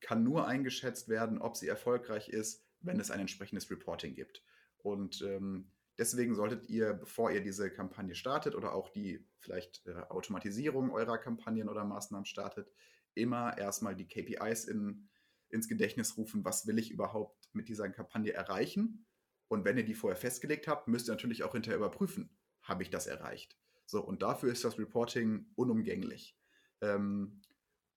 kann 0.00 0.22
nur 0.22 0.46
eingeschätzt 0.46 1.08
werden, 1.08 1.40
ob 1.40 1.56
sie 1.56 1.66
erfolgreich 1.66 2.28
ist, 2.28 2.64
wenn 2.80 3.00
es 3.00 3.10
ein 3.10 3.20
entsprechendes 3.20 3.70
Reporting 3.70 4.14
gibt. 4.14 4.44
Und 4.76 5.22
ähm, 5.22 5.72
Deswegen 5.96 6.34
solltet 6.34 6.68
ihr, 6.68 6.92
bevor 6.94 7.30
ihr 7.30 7.40
diese 7.40 7.70
Kampagne 7.70 8.14
startet 8.14 8.54
oder 8.54 8.74
auch 8.74 8.88
die 8.88 9.24
vielleicht 9.38 9.86
äh, 9.86 9.94
Automatisierung 10.08 10.90
eurer 10.90 11.18
Kampagnen 11.18 11.68
oder 11.68 11.84
Maßnahmen 11.84 12.26
startet, 12.26 12.68
immer 13.14 13.56
erstmal 13.56 13.94
die 13.94 14.08
KPIs 14.08 14.64
in, 14.64 15.08
ins 15.48 15.68
Gedächtnis 15.68 16.16
rufen, 16.16 16.44
was 16.44 16.66
will 16.66 16.78
ich 16.78 16.90
überhaupt 16.90 17.48
mit 17.52 17.68
dieser 17.68 17.88
Kampagne 17.90 18.32
erreichen. 18.32 19.06
Und 19.46 19.64
wenn 19.64 19.76
ihr 19.76 19.84
die 19.84 19.94
vorher 19.94 20.16
festgelegt 20.16 20.66
habt, 20.66 20.88
müsst 20.88 21.08
ihr 21.08 21.12
natürlich 21.12 21.44
auch 21.44 21.52
hinterher 21.52 21.78
überprüfen, 21.78 22.36
habe 22.62 22.82
ich 22.82 22.90
das 22.90 23.06
erreicht. 23.06 23.56
So, 23.86 24.02
und 24.02 24.22
dafür 24.22 24.50
ist 24.50 24.64
das 24.64 24.78
Reporting 24.78 25.46
unumgänglich. 25.54 26.36
Ähm, 26.80 27.42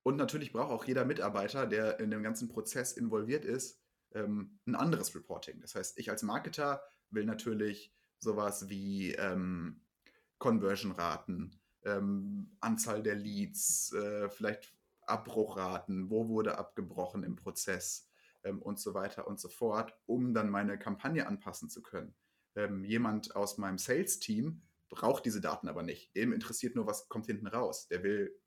und 0.03 0.17
natürlich 0.17 0.53
braucht 0.53 0.71
auch 0.71 0.85
jeder 0.85 1.05
Mitarbeiter, 1.05 1.65
der 1.65 1.99
in 1.99 2.11
dem 2.11 2.23
ganzen 2.23 2.47
Prozess 2.47 2.93
involviert 2.93 3.43
ist, 3.43 3.81
ähm, 4.13 4.59
ein 4.65 4.75
anderes 4.75 5.15
Reporting. 5.15 5.59
Das 5.61 5.75
heißt, 5.75 5.97
ich 5.97 6.09
als 6.09 6.23
Marketer 6.23 6.81
will 7.11 7.25
natürlich 7.25 7.93
sowas 8.19 8.69
wie 8.69 9.13
ähm, 9.13 9.81
Conversion-Raten, 10.39 11.59
ähm, 11.83 12.57
Anzahl 12.59 13.03
der 13.03 13.15
Leads, 13.15 13.93
äh, 13.93 14.29
vielleicht 14.29 14.73
Abbruchraten, 15.01 16.09
wo 16.09 16.27
wurde 16.27 16.57
abgebrochen 16.57 17.23
im 17.23 17.35
Prozess 17.35 18.09
ähm, 18.43 18.61
und 18.61 18.79
so 18.79 18.93
weiter 18.93 19.27
und 19.27 19.39
so 19.39 19.49
fort, 19.49 19.93
um 20.05 20.33
dann 20.33 20.49
meine 20.49 20.77
Kampagne 20.77 21.27
anpassen 21.27 21.69
zu 21.69 21.81
können. 21.81 22.15
Ähm, 22.55 22.83
jemand 22.83 23.35
aus 23.35 23.57
meinem 23.57 23.77
Sales-Team 23.77 24.61
braucht 24.89 25.25
diese 25.25 25.41
Daten 25.41 25.67
aber 25.67 25.83
nicht. 25.83 26.15
Dem 26.15 26.33
interessiert 26.33 26.75
nur, 26.75 26.87
was 26.87 27.07
kommt 27.09 27.27
hinten 27.27 27.47
raus. 27.47 27.87
Der 27.87 28.03
will 28.03 28.37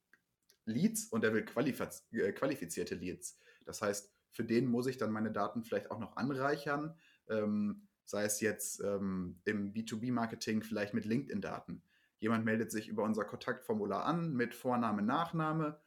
Leads 0.64 1.06
und 1.06 1.22
der 1.22 1.32
will 1.32 1.44
qualifiz 1.44 2.06
äh, 2.12 2.32
qualifizierte 2.32 2.94
Leads. 2.94 3.38
Das 3.64 3.82
heißt, 3.82 4.12
für 4.30 4.44
den 4.44 4.66
muss 4.66 4.86
ich 4.86 4.96
dann 4.96 5.12
meine 5.12 5.32
Daten 5.32 5.64
vielleicht 5.64 5.90
auch 5.90 5.98
noch 5.98 6.16
anreichern. 6.16 6.96
Ähm, 7.28 7.88
sei 8.10 8.24
es 8.24 8.40
jetzt 8.40 8.80
ähm, 8.80 9.40
im 9.44 9.72
B2B-Marketing 9.72 10.62
vielleicht 10.62 10.94
mit 10.94 11.04
LinkedIn-Daten. 11.04 11.82
Jemand 12.18 12.44
meldet 12.44 12.70
sich 12.70 12.88
über 12.88 13.04
unser 13.04 13.24
Kontaktformular 13.24 14.04
an 14.04 14.34
mit 14.34 14.54
Vorname, 14.54 15.00
Nachname. 15.00 15.80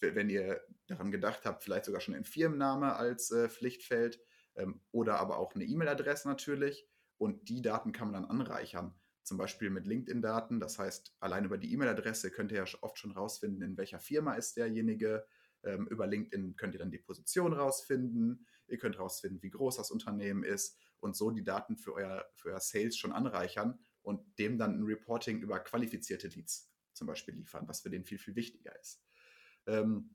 Wenn 0.00 0.30
ihr 0.30 0.60
daran 0.88 1.12
gedacht 1.12 1.44
habt, 1.44 1.62
vielleicht 1.62 1.84
sogar 1.84 2.00
schon 2.00 2.14
ein 2.14 2.24
Firmenname 2.24 2.96
als 2.96 3.30
äh, 3.30 3.48
Pflichtfeld 3.48 4.18
ähm, 4.56 4.80
oder 4.90 5.20
aber 5.20 5.38
auch 5.38 5.54
eine 5.54 5.64
E-Mail-Adresse 5.64 6.26
natürlich. 6.26 6.88
Und 7.18 7.48
die 7.48 7.62
Daten 7.62 7.92
kann 7.92 8.10
man 8.10 8.22
dann 8.22 8.30
anreichern. 8.30 8.94
Zum 9.22 9.36
Beispiel 9.36 9.70
mit 9.70 9.86
LinkedIn-Daten. 9.86 10.58
Das 10.58 10.78
heißt, 10.78 11.14
allein 11.20 11.44
über 11.44 11.58
die 11.58 11.72
E-Mail-Adresse 11.72 12.30
könnt 12.32 12.50
ihr 12.50 12.64
ja 12.64 12.64
oft 12.80 12.98
schon 12.98 13.12
rausfinden, 13.12 13.62
in 13.62 13.76
welcher 13.76 14.00
Firma 14.00 14.34
ist 14.34 14.56
derjenige. 14.56 15.26
Ähm, 15.62 15.86
über 15.88 16.06
LinkedIn 16.06 16.56
könnt 16.56 16.74
ihr 16.74 16.80
dann 16.80 16.90
die 16.90 16.98
Position 16.98 17.52
rausfinden. 17.52 18.46
Ihr 18.66 18.78
könnt 18.78 18.98
rausfinden, 18.98 19.42
wie 19.42 19.50
groß 19.50 19.76
das 19.76 19.90
Unternehmen 19.90 20.42
ist 20.44 20.78
und 21.02 21.16
so 21.16 21.30
die 21.30 21.44
Daten 21.44 21.76
für 21.76 21.94
euer, 21.94 22.24
für 22.34 22.50
euer 22.50 22.60
Sales 22.60 22.96
schon 22.96 23.12
anreichern 23.12 23.78
und 24.02 24.38
dem 24.38 24.58
dann 24.58 24.78
ein 24.78 24.84
Reporting 24.84 25.40
über 25.40 25.60
qualifizierte 25.60 26.28
Leads 26.28 26.70
zum 26.92 27.06
Beispiel 27.06 27.34
liefern, 27.34 27.66
was 27.68 27.80
für 27.80 27.90
den 27.90 28.04
viel, 28.04 28.18
viel 28.18 28.36
wichtiger 28.36 28.78
ist. 28.80 29.02
Ähm, 29.66 30.14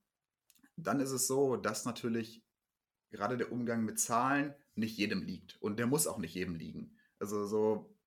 dann 0.76 1.00
ist 1.00 1.12
es 1.12 1.28
so, 1.28 1.56
dass 1.58 1.86
natürlich 1.86 2.44
gerade 3.10 3.38
der 3.38 3.52
Umgang 3.52 3.84
mit 3.84 4.00
Zahlen 4.00 4.54
nicht 4.76 4.98
jedem 4.98 5.24
liegt 5.24 5.62
und 5.62 5.80
der 5.80 5.88
muss 5.88 6.08
auch 6.08 6.20
nicht 6.20 6.36
jedem 6.36 6.56
liegen. 6.56 6.98
Also 7.20 7.46
so 7.46 7.98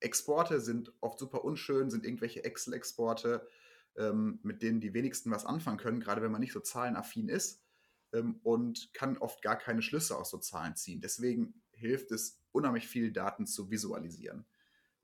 Exporte 0.00 0.60
sind 0.60 0.92
oft 1.00 1.18
super 1.18 1.44
unschön, 1.44 1.90
sind 1.90 2.04
irgendwelche 2.04 2.44
Excel-Exporte, 2.44 3.48
ähm, 3.96 4.38
mit 4.42 4.62
denen 4.62 4.80
die 4.80 4.94
wenigsten 4.94 5.30
was 5.30 5.44
anfangen 5.44 5.78
können, 5.78 6.00
gerade 6.00 6.22
wenn 6.22 6.32
man 6.32 6.40
nicht 6.40 6.52
so 6.52 6.60
zahlenaffin 6.60 7.28
ist 7.28 7.64
ähm, 8.12 8.40
und 8.42 8.92
kann 8.94 9.18
oft 9.18 9.42
gar 9.42 9.56
keine 9.56 9.82
Schlüsse 9.82 10.16
aus 10.16 10.30
so 10.30 10.38
Zahlen 10.38 10.76
ziehen. 10.76 11.00
Deswegen 11.00 11.63
hilft 11.84 12.10
es, 12.10 12.40
unheimlich 12.52 12.86
viel 12.86 13.12
Daten 13.12 13.46
zu 13.46 13.70
visualisieren. 13.70 14.46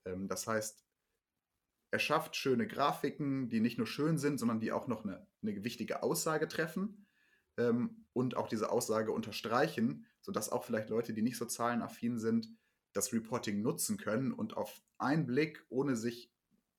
Ähm, 0.04 0.28
das 0.28 0.46
heißt, 0.46 0.84
er 1.90 1.98
schafft 1.98 2.36
schöne 2.36 2.66
Grafiken, 2.66 3.48
die 3.48 3.60
nicht 3.60 3.78
nur 3.78 3.86
schön 3.86 4.18
sind, 4.18 4.38
sondern 4.38 4.60
die 4.60 4.72
auch 4.72 4.86
noch 4.86 5.04
eine, 5.04 5.26
eine 5.42 5.64
wichtige 5.64 6.02
Aussage 6.02 6.46
treffen 6.46 7.06
ähm, 7.56 8.06
und 8.12 8.36
auch 8.36 8.48
diese 8.48 8.70
Aussage 8.70 9.12
unterstreichen, 9.12 10.06
sodass 10.20 10.50
auch 10.50 10.64
vielleicht 10.64 10.90
Leute, 10.90 11.12
die 11.12 11.22
nicht 11.22 11.36
so 11.36 11.46
zahlenaffin 11.46 12.18
sind, 12.18 12.48
das 12.92 13.12
Reporting 13.12 13.62
nutzen 13.62 13.96
können 13.98 14.32
und 14.32 14.56
auf 14.56 14.82
einen 14.98 15.26
Blick, 15.26 15.64
ohne 15.68 15.96
sich 15.96 16.32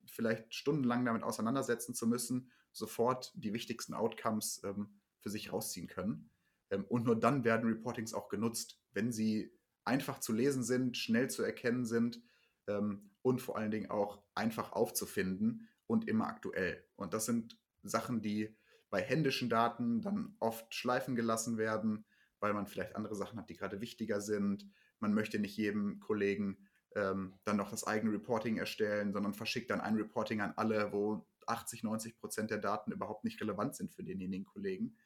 vielleicht 0.06 0.54
stundenlang 0.54 1.06
damit 1.06 1.24
auseinandersetzen 1.24 1.94
zu 1.94 2.08
müssen, 2.08 2.52
sofort 2.72 3.32
die 3.36 3.54
wichtigsten 3.54 3.94
Outcomes 3.94 4.62
ähm, 4.64 5.00
für 5.20 5.30
sich 5.30 5.52
rausziehen 5.52 5.88
können. 5.88 6.30
Ähm, 6.70 6.86
und 6.86 7.06
nur 7.06 7.20
dann 7.20 7.44
werden 7.44 7.70
Reportings 7.70 8.14
auch 8.14 8.30
genutzt, 8.30 8.82
wenn 8.94 9.12
sie 9.12 9.54
einfach 9.86 10.20
zu 10.20 10.34
lesen 10.34 10.64
sind, 10.64 10.98
schnell 10.98 11.30
zu 11.30 11.44
erkennen 11.44 11.86
sind 11.86 12.22
ähm, 12.68 13.12
und 13.22 13.42
vor 13.42 13.58
allen 13.58 13.72
Dingen 13.72 13.90
auch 13.90 14.24
einfach 14.36 14.72
aufzufinden 14.72 15.68
und 15.88 16.08
immer 16.08 16.28
aktuell. 16.28 16.84
Und 16.96 17.14
das 17.14 17.26
sind 17.26 17.60
Sachen, 17.84 18.22
die 18.22 18.56
bei 18.90 19.02
händischen 19.02 19.50
Daten 19.50 20.02
dann 20.02 20.36
oft 20.40 20.74
schleifen 20.74 21.16
gelassen 21.16 21.58
werden, 21.58 22.06
weil 22.40 22.54
man 22.54 22.68
vielleicht 22.68 22.96
andere 22.96 23.16
Sachen 23.16 23.40
hat, 23.40 23.50
die 23.50 23.56
gerade 23.56 23.82
wichtiger 23.82 24.22
sind. 24.22 24.70
Man 25.00 25.14
möchte 25.14 25.40
nicht 25.40 25.58
jedem 25.58 26.00
Kollegen 26.00 26.68
ähm, 26.96 27.40
dann 27.44 27.58
noch 27.58 27.72
das 27.72 27.86
eigene 27.86 28.14
Reporting 28.14 28.58
erstellen, 28.58 29.14
sondern 29.14 29.34
verschickt 29.34 29.72
dann 29.72 29.82
ein 29.82 29.96
Reporting 29.96 30.42
an 30.42 30.54
alle, 30.58 30.92
wo 30.92 31.26
80, 31.48 31.84
90 31.84 32.18
Prozent 32.18 32.52
der 32.52 32.58
Daten 32.58 32.92
überhaupt 32.92 33.24
nicht 33.24 33.42
relevant 33.42 33.76
sind 33.76 33.94
für 33.94 34.04
denjenigen 34.04 34.46
Kollegen. 34.46 34.98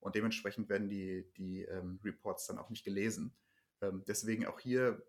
Und 0.00 0.14
dementsprechend 0.14 0.68
werden 0.68 0.88
die, 0.88 1.26
die 1.36 1.62
ähm, 1.62 1.98
Reports 2.04 2.46
dann 2.46 2.58
auch 2.58 2.70
nicht 2.70 2.84
gelesen. 2.84 3.34
Ähm, 3.84 4.04
deswegen 4.06 4.46
auch 4.46 4.60
hier 4.60 5.02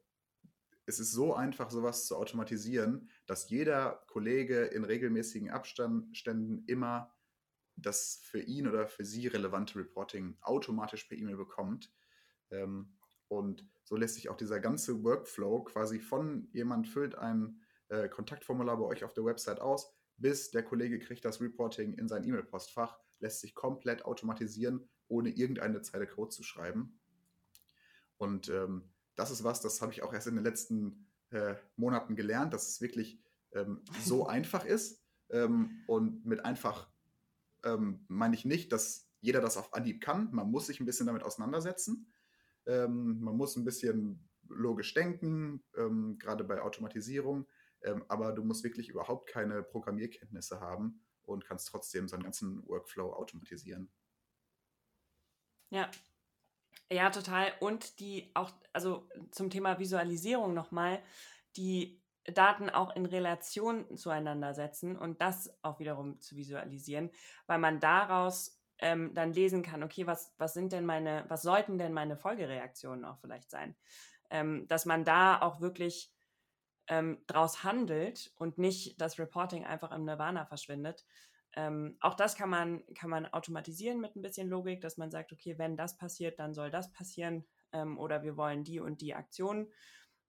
es 0.85 0.99
ist 0.99 1.11
so 1.11 1.33
einfach, 1.33 1.71
sowas 1.71 2.05
zu 2.05 2.15
automatisieren, 2.15 3.09
dass 3.25 3.49
jeder 3.49 4.03
Kollege 4.07 4.65
in 4.65 4.83
regelmäßigen 4.83 5.49
Abständen 5.49 6.63
immer 6.67 7.11
das 7.75 8.19
für 8.23 8.39
ihn 8.39 8.67
oder 8.67 8.87
für 8.87 9.03
sie 9.03 9.27
relevante 9.27 9.79
Reporting 9.79 10.37
automatisch 10.41 11.05
per 11.05 11.17
E-Mail 11.17 11.37
bekommt. 11.37 11.91
Ähm, 12.51 12.97
und 13.27 13.67
so 13.83 13.95
lässt 13.95 14.15
sich 14.15 14.29
auch 14.29 14.37
dieser 14.37 14.59
ganze 14.59 15.03
Workflow 15.03 15.63
quasi 15.63 15.99
von 15.99 16.47
jemand 16.53 16.87
füllt 16.87 17.15
ein 17.15 17.59
äh, 17.89 18.07
Kontaktformular 18.07 18.77
bei 18.77 18.85
euch 18.85 19.03
auf 19.03 19.13
der 19.13 19.25
Website 19.25 19.59
aus, 19.59 19.91
bis 20.17 20.51
der 20.51 20.63
Kollege 20.63 20.99
kriegt 20.99 21.25
das 21.25 21.41
Reporting 21.41 21.93
in 21.95 22.07
sein 22.07 22.23
E-Mail-Postfach, 22.23 22.97
lässt 23.19 23.41
sich 23.41 23.55
komplett 23.55 24.05
automatisieren, 24.05 24.87
ohne 25.07 25.29
irgendeine 25.29 25.81
Zeile 25.81 26.07
Code 26.07 26.29
zu 26.29 26.43
schreiben. 26.43 26.99
Und 28.17 28.49
ähm, 28.49 28.83
das 29.15 29.31
ist 29.31 29.43
was, 29.43 29.61
das 29.61 29.81
habe 29.81 29.91
ich 29.93 30.03
auch 30.03 30.13
erst 30.13 30.27
in 30.27 30.35
den 30.35 30.43
letzten 30.43 31.07
äh, 31.31 31.55
Monaten 31.75 32.15
gelernt, 32.15 32.53
dass 32.53 32.67
es 32.67 32.81
wirklich 32.81 33.19
ähm, 33.53 33.81
so 34.01 34.27
einfach 34.27 34.65
ist. 34.65 35.01
Ähm, 35.29 35.83
und 35.87 36.25
mit 36.25 36.45
einfach 36.45 36.87
ähm, 37.63 38.05
meine 38.07 38.35
ich 38.35 38.45
nicht, 38.45 38.71
dass 38.71 39.09
jeder 39.21 39.41
das 39.41 39.57
auf 39.57 39.73
Anhieb 39.73 40.01
kann. 40.01 40.29
Man 40.31 40.51
muss 40.51 40.67
sich 40.67 40.79
ein 40.79 40.85
bisschen 40.85 41.07
damit 41.07 41.23
auseinandersetzen. 41.23 42.07
Ähm, 42.67 43.19
man 43.21 43.35
muss 43.35 43.55
ein 43.55 43.65
bisschen 43.65 44.29
logisch 44.47 44.93
denken, 44.93 45.63
ähm, 45.75 46.19
gerade 46.19 46.43
bei 46.43 46.61
Automatisierung. 46.61 47.47
Aber 48.07 48.31
du 48.31 48.43
musst 48.43 48.63
wirklich 48.63 48.89
überhaupt 48.89 49.29
keine 49.29 49.61
Programmierkenntnisse 49.61 50.59
haben 50.59 51.01
und 51.21 51.45
kannst 51.45 51.67
trotzdem 51.67 52.07
so 52.07 52.15
einen 52.15 52.23
ganzen 52.23 52.65
Workflow 52.67 53.13
automatisieren. 53.13 53.91
Ja, 55.69 55.91
ja, 56.91 57.09
total. 57.09 57.51
Und 57.59 57.99
die 57.99 58.31
auch, 58.33 58.51
also 58.73 59.09
zum 59.31 59.49
Thema 59.49 59.79
Visualisierung 59.79 60.53
nochmal, 60.53 61.01
die 61.57 62.01
Daten 62.25 62.69
auch 62.69 62.95
in 62.95 63.05
Relation 63.05 63.97
zueinander 63.97 64.53
setzen 64.53 64.97
und 64.97 65.21
das 65.21 65.53
auch 65.61 65.79
wiederum 65.79 66.19
zu 66.19 66.35
visualisieren, 66.35 67.11
weil 67.45 67.59
man 67.59 67.79
daraus 67.79 68.59
ähm, 68.79 69.13
dann 69.13 69.31
lesen 69.31 69.61
kann, 69.63 69.83
okay, 69.83 70.07
was, 70.07 70.33
was 70.37 70.53
sind 70.53 70.71
denn 70.71 70.85
meine, 70.85 71.25
was 71.27 71.43
sollten 71.43 71.77
denn 71.77 71.93
meine 71.93 72.17
Folgereaktionen 72.17 73.05
auch 73.05 73.19
vielleicht 73.19 73.49
sein? 73.49 73.75
Ähm, 74.29 74.67
dass 74.67 74.85
man 74.85 75.05
da 75.05 75.39
auch 75.41 75.61
wirklich 75.61 76.11
ähm, 76.87 77.23
draus 77.27 77.63
handelt 77.63 78.31
und 78.35 78.57
nicht 78.57 78.99
das 78.99 79.19
Reporting 79.19 79.65
einfach 79.65 79.91
im 79.91 80.05
Nirvana 80.05 80.45
verschwindet. 80.45 81.05
Ähm, 81.55 81.97
auch 82.01 82.15
das 82.15 82.35
kann 82.35 82.49
man, 82.49 82.83
kann 82.95 83.09
man 83.09 83.25
automatisieren 83.27 84.01
mit 84.01 84.15
ein 84.15 84.21
bisschen 84.21 84.49
Logik, 84.49 84.81
dass 84.81 84.97
man 84.97 85.09
sagt, 85.09 85.31
okay, 85.31 85.57
wenn 85.57 85.77
das 85.77 85.97
passiert, 85.97 86.39
dann 86.39 86.53
soll 86.53 86.69
das 86.69 86.91
passieren 86.91 87.45
ähm, 87.71 87.97
oder 87.97 88.23
wir 88.23 88.35
wollen 88.35 88.63
die 88.63 88.79
und 88.79 89.01
die 89.01 89.15
Aktion 89.15 89.71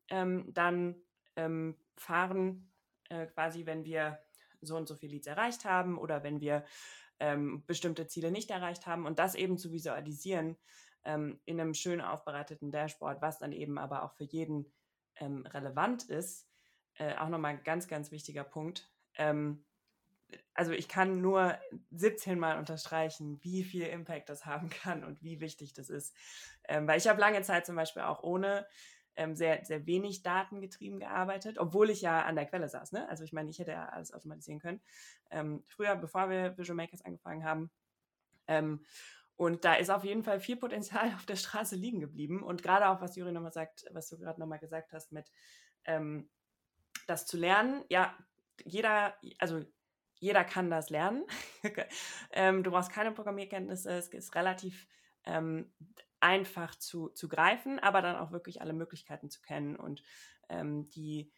ähm, 0.08 0.52
dann 0.54 0.96
ähm, 1.34 1.76
fahren, 1.96 2.70
äh, 3.08 3.26
quasi 3.26 3.66
wenn 3.66 3.84
wir 3.84 4.20
so 4.60 4.76
und 4.76 4.86
so 4.86 4.94
viel 4.94 5.10
Leads 5.10 5.26
erreicht 5.26 5.64
haben 5.64 5.98
oder 5.98 6.22
wenn 6.22 6.40
wir 6.40 6.64
ähm, 7.18 7.64
bestimmte 7.66 8.06
Ziele 8.06 8.30
nicht 8.30 8.50
erreicht 8.50 8.86
haben 8.86 9.04
und 9.04 9.18
das 9.18 9.34
eben 9.34 9.58
zu 9.58 9.72
visualisieren 9.72 10.56
ähm, 11.04 11.40
in 11.44 11.60
einem 11.60 11.74
schön 11.74 12.00
aufbereiteten 12.00 12.70
Dashboard, 12.70 13.20
was 13.20 13.38
dann 13.38 13.52
eben 13.52 13.78
aber 13.78 14.02
auch 14.02 14.12
für 14.12 14.24
jeden 14.24 14.72
relevant 15.18 16.04
ist, 16.04 16.46
äh, 16.98 17.16
auch 17.16 17.28
nochmal 17.28 17.52
ein 17.52 17.64
ganz, 17.64 17.88
ganz 17.88 18.10
wichtiger 18.10 18.44
Punkt. 18.44 18.90
Ähm, 19.16 19.64
also 20.54 20.72
ich 20.72 20.88
kann 20.88 21.20
nur 21.20 21.58
17 21.90 22.38
Mal 22.38 22.58
unterstreichen, 22.58 23.38
wie 23.42 23.62
viel 23.64 23.86
Impact 23.86 24.28
das 24.28 24.46
haben 24.46 24.68
kann 24.70 25.04
und 25.04 25.22
wie 25.22 25.40
wichtig 25.40 25.72
das 25.72 25.90
ist. 25.90 26.14
Ähm, 26.64 26.86
weil 26.86 26.98
ich 26.98 27.08
habe 27.08 27.20
lange 27.20 27.42
Zeit 27.42 27.66
zum 27.66 27.76
Beispiel 27.76 28.02
auch 28.02 28.22
ohne 28.22 28.66
ähm, 29.16 29.34
sehr, 29.34 29.64
sehr 29.64 29.86
wenig 29.86 30.22
datengetrieben 30.22 31.00
gearbeitet, 31.00 31.58
obwohl 31.58 31.90
ich 31.90 32.02
ja 32.02 32.22
an 32.22 32.36
der 32.36 32.46
Quelle 32.46 32.68
saß. 32.68 32.92
Ne? 32.92 33.08
Also 33.08 33.24
ich 33.24 33.32
meine, 33.32 33.50
ich 33.50 33.58
hätte 33.58 33.72
ja 33.72 33.88
alles 33.88 34.12
automatisieren 34.12 34.60
können. 34.60 34.80
Ähm, 35.30 35.64
früher, 35.66 35.96
bevor 35.96 36.28
wir 36.30 36.56
Visual 36.58 36.76
Makers 36.76 37.04
angefangen 37.04 37.44
haben. 37.44 37.70
Ähm, 38.46 38.84
und 39.36 39.64
da 39.64 39.74
ist 39.74 39.90
auf 39.90 40.04
jeden 40.04 40.22
Fall 40.22 40.40
viel 40.40 40.56
Potenzial 40.56 41.12
auf 41.14 41.26
der 41.26 41.36
Straße 41.36 41.76
liegen 41.76 42.00
geblieben. 42.00 42.42
Und 42.42 42.62
gerade 42.62 42.88
auch, 42.88 43.00
was 43.00 43.16
Juri 43.16 43.32
nochmal 43.32 43.52
sagt, 43.52 43.86
was 43.92 44.08
du 44.08 44.18
gerade 44.18 44.40
nochmal 44.40 44.58
gesagt 44.58 44.92
hast, 44.92 45.12
mit 45.12 45.30
ähm, 45.84 46.28
das 47.06 47.26
zu 47.26 47.36
lernen, 47.36 47.84
ja, 47.88 48.16
jeder, 48.64 49.14
also 49.38 49.64
jeder 50.26 50.42
kann 50.42 50.70
das 50.70 50.90
lernen. 50.90 51.24
ähm, 52.32 52.64
du 52.64 52.72
brauchst 52.72 52.90
keine 52.90 53.12
Programmierkenntnisse, 53.12 53.92
es 53.92 54.08
ist 54.08 54.34
relativ 54.34 54.88
ähm, 55.24 55.72
einfach 56.18 56.74
zu, 56.74 57.10
zu 57.10 57.28
greifen, 57.28 57.78
aber 57.78 58.02
dann 58.02 58.16
auch 58.16 58.32
wirklich 58.32 58.60
alle 58.60 58.72
Möglichkeiten 58.72 59.30
zu 59.30 59.40
kennen 59.40 59.76
und 59.76 60.02
ähm, 60.48 60.90
die 60.90 61.32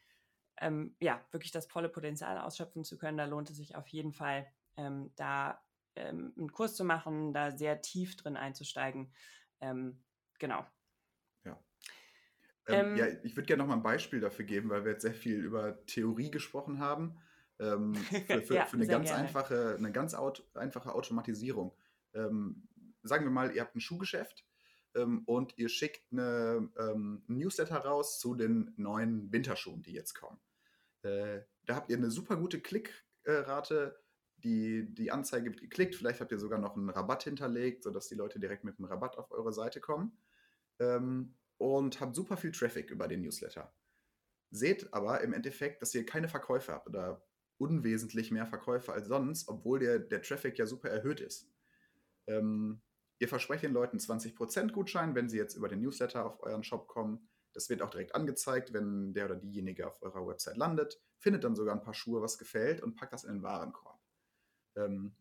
ähm, 0.58 0.96
ja 1.00 1.20
wirklich 1.32 1.52
das 1.52 1.66
volle 1.66 1.90
Potenzial 1.90 2.38
ausschöpfen 2.38 2.82
zu 2.82 2.96
können. 2.96 3.18
Da 3.18 3.26
lohnt 3.26 3.50
es 3.50 3.58
sich 3.58 3.76
auf 3.76 3.86
jeden 3.88 4.14
Fall, 4.14 4.46
ähm, 4.78 5.12
da 5.16 5.62
ähm, 5.94 6.32
einen 6.38 6.50
Kurs 6.50 6.74
zu 6.74 6.84
machen, 6.84 7.34
da 7.34 7.50
sehr 7.50 7.82
tief 7.82 8.16
drin 8.16 8.36
einzusteigen. 8.36 9.12
Genau. 10.38 10.64
Ja. 11.44 11.58
Ja, 12.68 13.08
ich 13.24 13.36
würde 13.36 13.46
gerne 13.46 13.64
noch 13.64 13.68
mal 13.68 13.74
ein 13.74 13.82
Beispiel 13.82 14.20
dafür 14.20 14.44
geben, 14.44 14.70
weil 14.70 14.84
wir 14.84 14.92
jetzt 14.92 15.02
sehr 15.02 15.14
viel 15.14 15.40
über 15.40 15.84
Theorie 15.86 16.30
gesprochen 16.30 16.78
haben. 16.78 17.18
Für, 17.58 17.94
für, 18.42 18.54
ja, 18.54 18.66
für 18.66 18.76
eine, 18.76 18.86
ganz 18.86 19.10
einfache, 19.10 19.76
eine 19.76 19.92
ganz 19.92 20.14
einfache 20.14 20.94
Automatisierung. 20.94 21.74
sagen 22.12 23.24
wir 23.24 23.30
mal, 23.30 23.54
ihr 23.54 23.60
habt 23.60 23.76
ein 23.76 23.80
Schuhgeschäft 23.80 24.44
ähm, 24.94 25.22
und 25.26 25.56
ihr 25.58 25.68
schickt 25.68 26.12
eine, 26.12 26.70
ähm, 26.78 27.22
Newsletter 27.26 27.78
raus 27.78 28.18
zu 28.18 28.34
den 28.34 28.72
neuen 28.76 29.32
Winterschuhen, 29.32 29.82
die 29.82 29.92
jetzt 29.92 30.14
kommen. 30.14 30.38
Äh, 31.02 31.40
da 31.64 31.76
habt 31.76 31.90
ihr 31.90 31.96
eine 31.96 32.10
super 32.10 32.36
gute 32.36 32.60
Klickrate. 32.60 34.00
Die, 34.36 34.94
die 34.94 35.10
Anzeige 35.10 35.50
wird 35.50 35.60
geklickt. 35.60 35.96
Vielleicht 35.96 36.20
habt 36.20 36.30
ihr 36.30 36.38
sogar 36.38 36.60
noch 36.60 36.76
einen 36.76 36.90
Rabatt 36.90 37.24
hinterlegt, 37.24 37.82
sodass 37.82 38.08
die 38.08 38.14
Leute 38.14 38.38
direkt 38.38 38.64
mit 38.64 38.78
einem 38.78 38.86
Rabatt 38.86 39.18
auf 39.18 39.32
eure 39.32 39.52
Seite 39.52 39.80
kommen. 39.80 40.16
Ähm, 40.78 41.34
und 41.56 42.00
habt 42.00 42.14
super 42.14 42.36
viel 42.36 42.52
Traffic 42.52 42.90
über 42.90 43.08
den 43.08 43.22
Newsletter. 43.22 43.74
Seht 44.50 44.92
aber 44.94 45.20
im 45.22 45.32
Endeffekt, 45.32 45.82
dass 45.82 45.94
ihr 45.94 46.06
keine 46.06 46.28
Verkäufe 46.28 46.72
habt 46.72 46.86
oder 46.86 47.26
unwesentlich 47.58 48.30
mehr 48.30 48.46
Verkäufe 48.46 48.92
als 48.92 49.08
sonst, 49.08 49.48
obwohl 49.48 49.80
der, 49.80 49.98
der 49.98 50.22
Traffic 50.22 50.58
ja 50.58 50.66
super 50.66 50.88
erhöht 50.88 51.20
ist. 51.20 51.50
Ähm, 52.26 52.80
Ihr 53.20 53.28
versprecht 53.28 53.64
den 53.64 53.72
Leuten 53.72 53.98
20% 53.98 54.70
Gutschein, 54.70 55.14
wenn 55.14 55.28
sie 55.28 55.38
jetzt 55.38 55.56
über 55.56 55.68
den 55.68 55.80
Newsletter 55.80 56.24
auf 56.24 56.40
euren 56.42 56.62
Shop 56.62 56.86
kommen. 56.86 57.28
Das 57.52 57.68
wird 57.68 57.82
auch 57.82 57.90
direkt 57.90 58.14
angezeigt, 58.14 58.72
wenn 58.72 59.12
der 59.12 59.24
oder 59.24 59.36
diejenige 59.36 59.88
auf 59.88 60.00
eurer 60.02 60.26
Website 60.26 60.56
landet, 60.56 61.00
findet 61.18 61.42
dann 61.42 61.56
sogar 61.56 61.74
ein 61.74 61.82
paar 61.82 61.94
Schuhe, 61.94 62.22
was 62.22 62.38
gefällt 62.38 62.80
und 62.80 62.94
packt 62.94 63.12
das 63.12 63.24
in 63.24 63.34
den 63.34 63.42
Warenkorb. 63.42 63.98
Ähm, 64.76 65.16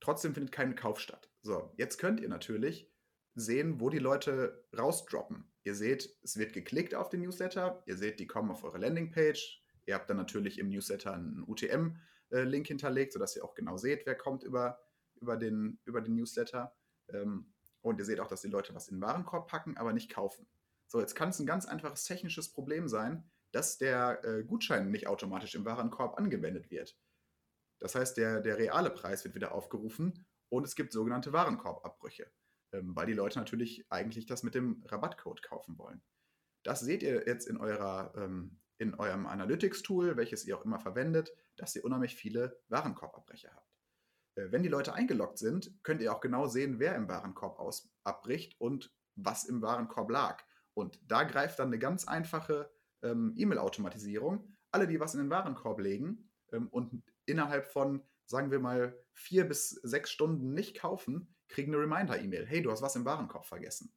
trotzdem 0.00 0.34
findet 0.34 0.52
kein 0.52 0.74
Kauf 0.74 1.00
statt. 1.00 1.30
So, 1.40 1.72
jetzt 1.76 1.96
könnt 1.96 2.20
ihr 2.20 2.28
natürlich 2.28 2.90
sehen, 3.34 3.80
wo 3.80 3.88
die 3.88 3.98
Leute 3.98 4.66
rausdroppen. 4.76 5.50
Ihr 5.62 5.74
seht, 5.74 6.14
es 6.22 6.36
wird 6.36 6.52
geklickt 6.52 6.94
auf 6.94 7.08
den 7.08 7.22
Newsletter, 7.22 7.82
ihr 7.86 7.96
seht, 7.96 8.20
die 8.20 8.26
kommen 8.26 8.50
auf 8.50 8.64
eure 8.64 8.78
Landingpage. 8.78 9.63
Ihr 9.86 9.94
habt 9.94 10.08
dann 10.08 10.16
natürlich 10.16 10.58
im 10.58 10.68
Newsletter 10.68 11.12
einen 11.12 11.44
UTM-Link 11.46 12.66
äh, 12.66 12.68
hinterlegt, 12.68 13.12
sodass 13.12 13.36
ihr 13.36 13.44
auch 13.44 13.54
genau 13.54 13.76
seht, 13.76 14.06
wer 14.06 14.14
kommt 14.14 14.42
über, 14.42 14.78
über, 15.20 15.36
den, 15.36 15.78
über 15.84 16.00
den 16.00 16.14
Newsletter. 16.14 16.74
Ähm, 17.08 17.52
und 17.82 17.98
ihr 17.98 18.04
seht 18.04 18.20
auch, 18.20 18.28
dass 18.28 18.40
die 18.40 18.48
Leute 18.48 18.74
was 18.74 18.88
in 18.88 18.96
den 18.96 19.02
Warenkorb 19.02 19.48
packen, 19.48 19.76
aber 19.76 19.92
nicht 19.92 20.10
kaufen. 20.10 20.46
So, 20.86 21.00
jetzt 21.00 21.14
kann 21.14 21.30
es 21.30 21.38
ein 21.38 21.46
ganz 21.46 21.66
einfaches 21.66 22.04
technisches 22.04 22.52
Problem 22.52 22.88
sein, 22.88 23.30
dass 23.52 23.78
der 23.78 24.24
äh, 24.24 24.42
Gutschein 24.42 24.90
nicht 24.90 25.06
automatisch 25.06 25.54
im 25.54 25.64
Warenkorb 25.64 26.18
angewendet 26.18 26.70
wird. 26.70 26.96
Das 27.78 27.94
heißt, 27.94 28.16
der, 28.16 28.40
der 28.40 28.58
reale 28.58 28.90
Preis 28.90 29.24
wird 29.24 29.34
wieder 29.34 29.52
aufgerufen 29.52 30.26
und 30.48 30.64
es 30.64 30.74
gibt 30.74 30.92
sogenannte 30.92 31.32
Warenkorbabbrüche, 31.32 32.30
ähm, 32.72 32.96
weil 32.96 33.06
die 33.06 33.12
Leute 33.12 33.38
natürlich 33.38 33.84
eigentlich 33.90 34.26
das 34.26 34.42
mit 34.42 34.54
dem 34.54 34.82
Rabattcode 34.86 35.42
kaufen 35.42 35.78
wollen. 35.78 36.02
Das 36.62 36.80
seht 36.80 37.02
ihr 37.02 37.26
jetzt 37.26 37.46
in, 37.46 37.58
eurer, 37.58 38.12
ähm, 38.16 38.60
in 38.84 38.94
eurem 38.94 39.26
Analytics-Tool, 39.26 40.16
welches 40.16 40.44
ihr 40.44 40.56
auch 40.56 40.64
immer 40.64 40.78
verwendet, 40.78 41.32
dass 41.56 41.74
ihr 41.74 41.84
unheimlich 41.84 42.14
viele 42.14 42.60
Warenkorbabbrecher 42.68 43.50
habt. 43.52 43.74
Äh, 44.36 44.52
wenn 44.52 44.62
die 44.62 44.68
Leute 44.68 44.94
eingeloggt 44.94 45.38
sind, 45.38 45.72
könnt 45.82 46.00
ihr 46.00 46.14
auch 46.14 46.20
genau 46.20 46.46
sehen, 46.46 46.78
wer 46.78 46.94
im 46.94 47.08
Warenkorb 47.08 47.58
aus 47.58 47.90
abbricht 48.04 48.60
und 48.60 48.92
was 49.16 49.44
im 49.44 49.62
Warenkorb 49.62 50.10
lag. 50.10 50.44
Und 50.74 51.00
da 51.06 51.24
greift 51.24 51.58
dann 51.58 51.68
eine 51.68 51.78
ganz 51.78 52.06
einfache 52.06 52.70
ähm, 53.02 53.32
E-Mail-Automatisierung. 53.36 54.56
Alle, 54.70 54.86
die 54.86 55.00
was 55.00 55.14
in 55.14 55.20
den 55.20 55.30
Warenkorb 55.30 55.80
legen 55.80 56.30
ähm, 56.52 56.68
und 56.68 57.02
innerhalb 57.26 57.66
von, 57.66 58.02
sagen 58.26 58.50
wir 58.50 58.58
mal, 58.58 58.98
vier 59.12 59.46
bis 59.46 59.70
sechs 59.70 60.10
Stunden 60.10 60.52
nicht 60.52 60.78
kaufen, 60.78 61.34
kriegen 61.48 61.72
eine 61.72 61.82
Reminder-E-Mail. 61.82 62.46
Hey, 62.46 62.62
du 62.62 62.70
hast 62.70 62.82
was 62.82 62.96
im 62.96 63.04
Warenkorb 63.04 63.46
vergessen. 63.46 63.94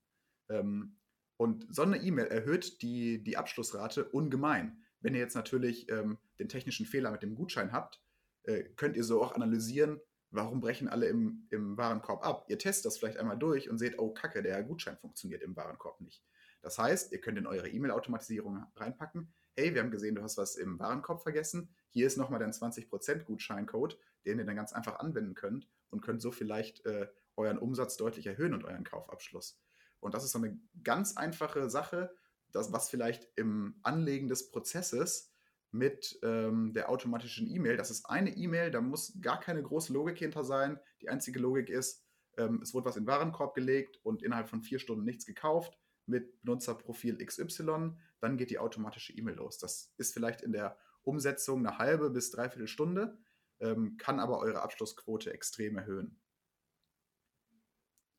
Ähm, 0.49 0.97
und 1.37 1.67
so 1.69 1.83
eine 1.83 1.97
E-Mail 1.97 2.27
erhöht 2.27 2.81
die, 2.81 3.23
die 3.23 3.37
Abschlussrate 3.37 4.05
ungemein. 4.05 4.81
Wenn 5.01 5.13
ihr 5.13 5.19
jetzt 5.19 5.35
natürlich 5.35 5.89
ähm, 5.89 6.17
den 6.39 6.49
technischen 6.49 6.85
Fehler 6.85 7.11
mit 7.11 7.21
dem 7.21 7.35
Gutschein 7.35 7.71
habt, 7.71 8.01
äh, 8.43 8.63
könnt 8.75 8.97
ihr 8.97 9.03
so 9.03 9.21
auch 9.21 9.33
analysieren, 9.33 10.01
warum 10.31 10.59
brechen 10.59 10.87
alle 10.87 11.07
im, 11.07 11.47
im 11.51 11.77
Warenkorb 11.77 12.25
ab? 12.25 12.45
Ihr 12.49 12.57
testet 12.57 12.85
das 12.85 12.97
vielleicht 12.97 13.17
einmal 13.17 13.37
durch 13.37 13.69
und 13.69 13.77
seht, 13.77 13.99
oh 13.99 14.11
Kacke, 14.11 14.41
der 14.41 14.63
Gutschein 14.63 14.97
funktioniert 14.97 15.43
im 15.43 15.55
Warenkorb 15.55 16.01
nicht. 16.01 16.23
Das 16.61 16.77
heißt, 16.79 17.11
ihr 17.11 17.21
könnt 17.21 17.37
in 17.37 17.47
eure 17.47 17.69
E-Mail-Automatisierung 17.69 18.65
reinpacken, 18.75 19.31
hey, 19.55 19.73
wir 19.73 19.81
haben 19.81 19.91
gesehen, 19.91 20.15
du 20.15 20.23
hast 20.23 20.37
was 20.37 20.55
im 20.55 20.79
Warenkorb 20.79 21.21
vergessen, 21.21 21.69
hier 21.89 22.07
ist 22.07 22.17
nochmal 22.17 22.39
dein 22.39 22.51
20% 22.51 23.23
Gutscheincode, 23.23 23.97
den 24.25 24.39
ihr 24.39 24.45
dann 24.45 24.55
ganz 24.55 24.73
einfach 24.73 24.99
anwenden 24.99 25.35
könnt 25.35 25.67
und 25.89 26.01
könnt 26.01 26.21
so 26.21 26.31
vielleicht 26.31 26.85
äh, 26.85 27.07
euren 27.35 27.57
Umsatz 27.57 27.97
deutlich 27.97 28.25
erhöhen 28.27 28.53
und 28.53 28.65
euren 28.65 28.83
Kaufabschluss. 28.83 29.59
Und 30.07 30.13
das 30.13 30.23
ist 30.23 30.31
so 30.31 30.39
eine 30.39 30.59
ganz 30.83 31.15
einfache 31.15 31.69
Sache, 31.69 32.15
das, 32.51 32.71
was 32.73 32.89
vielleicht 32.89 33.27
im 33.35 33.75
Anlegen 33.83 34.27
des 34.27 34.49
Prozesses 34.49 35.33
mit 35.71 36.17
ähm, 36.23 36.73
der 36.73 36.89
automatischen 36.89 37.47
E-Mail, 37.47 37.77
das 37.77 37.91
ist 37.91 38.05
eine 38.05 38.35
E-Mail, 38.35 38.71
da 38.71 38.81
muss 38.81 39.19
gar 39.21 39.39
keine 39.39 39.61
große 39.61 39.91
Logik 39.93 40.17
hinter 40.17 40.43
sein. 40.43 40.79
Die 41.01 41.09
einzige 41.09 41.39
Logik 41.39 41.69
ist, 41.69 42.05
ähm, 42.37 42.61
es 42.63 42.73
wurde 42.73 42.85
was 42.85 42.95
in 42.95 43.03
den 43.03 43.07
Warenkorb 43.07 43.53
gelegt 43.53 43.99
und 44.03 44.23
innerhalb 44.23 44.47
von 44.47 44.61
vier 44.61 44.79
Stunden 44.79 45.03
nichts 45.03 45.25
gekauft 45.25 45.77
mit 46.05 46.41
Benutzerprofil 46.41 47.17
XY, 47.17 47.97
dann 48.21 48.37
geht 48.37 48.49
die 48.49 48.59
automatische 48.59 49.13
E-Mail 49.13 49.35
los. 49.35 49.57
Das 49.57 49.93
ist 49.97 50.13
vielleicht 50.13 50.41
in 50.41 50.53
der 50.53 50.77
Umsetzung 51.03 51.59
eine 51.59 51.77
halbe 51.77 52.09
bis 52.09 52.31
dreiviertel 52.31 52.67
Stunde, 52.67 53.17
ähm, 53.59 53.97
kann 53.97 54.21
aber 54.21 54.39
eure 54.39 54.61
Abschlussquote 54.61 55.33
extrem 55.33 55.77
erhöhen. 55.77 56.17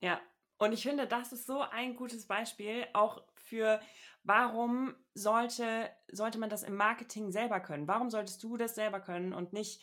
Ja, 0.01 0.21
und 0.59 0.73
ich 0.73 0.83
finde, 0.83 1.07
das 1.07 1.33
ist 1.33 1.47
so 1.47 1.61
ein 1.61 1.97
gutes 1.97 2.27
Beispiel 2.27 2.87
auch 2.93 3.23
für, 3.37 3.81
warum 4.25 4.95
sollte, 5.15 5.91
sollte 6.11 6.39
man 6.39 6.51
das 6.51 6.65
im 6.65 6.75
Marketing 6.75 7.31
selber 7.31 7.61
können? 7.61 7.87
Warum 7.87 8.11
solltest 8.11 8.43
du 8.43 8.57
das 8.57 8.75
selber 8.75 9.01
können 9.01 9.33
und 9.33 9.53
nicht, 9.53 9.81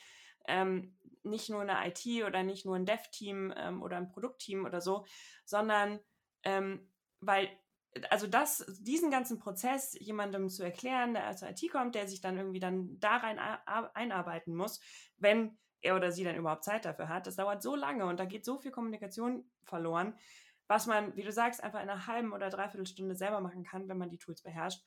ähm, 0.48 0.98
nicht 1.24 1.50
nur 1.50 1.62
eine 1.62 1.88
IT 1.88 2.06
oder 2.26 2.44
nicht 2.44 2.66
nur 2.66 2.76
ein 2.76 2.86
Dev-Team 2.86 3.54
ähm, 3.56 3.82
oder 3.82 3.98
ein 3.98 4.10
Produktteam 4.10 4.66
oder 4.66 4.82
so, 4.82 5.06
sondern 5.46 6.00
ähm, 6.44 6.92
weil 7.22 7.50
also 8.10 8.28
das, 8.28 8.66
diesen 8.82 9.10
ganzen 9.10 9.40
Prozess 9.40 9.96
jemandem 10.00 10.50
zu 10.50 10.64
erklären, 10.64 11.14
der 11.14 11.34
der 11.34 11.52
IT 11.52 11.72
kommt, 11.72 11.96
der 11.96 12.08
sich 12.08 12.20
dann 12.20 12.38
irgendwie 12.38 12.60
dann 12.60 13.00
da 13.00 13.16
rein 13.18 13.40
einarbeiten 13.40 14.54
muss, 14.54 14.82
wenn 15.18 15.58
er 15.82 15.96
oder 15.96 16.12
sie 16.12 16.24
dann 16.24 16.36
überhaupt 16.36 16.64
Zeit 16.64 16.84
dafür 16.84 17.08
hat, 17.08 17.28
das 17.28 17.38
dauert 17.38 17.62
so 17.62 17.76
lange 17.76 18.06
und 18.06 18.20
da 18.20 18.26
geht 18.26 18.44
so 18.44 18.58
viel 18.58 18.72
Kommunikation 18.72 19.50
verloren, 19.64 20.18
was 20.68 20.88
man, 20.88 21.16
wie 21.16 21.24
du 21.24 21.32
sagst, 21.32 21.64
einfach 21.64 21.82
in 21.82 21.90
einer 21.90 22.08
halben 22.08 22.34
oder 22.34 22.50
dreiviertel 22.50 22.88
Stunde 22.88 23.16
selber 23.16 23.42
machen 23.42 23.64
kann, 23.64 23.88
wenn 23.88 23.98
man 23.98 24.10
die 24.10 24.18
Tools 24.18 24.42
beherrscht. 24.42 24.84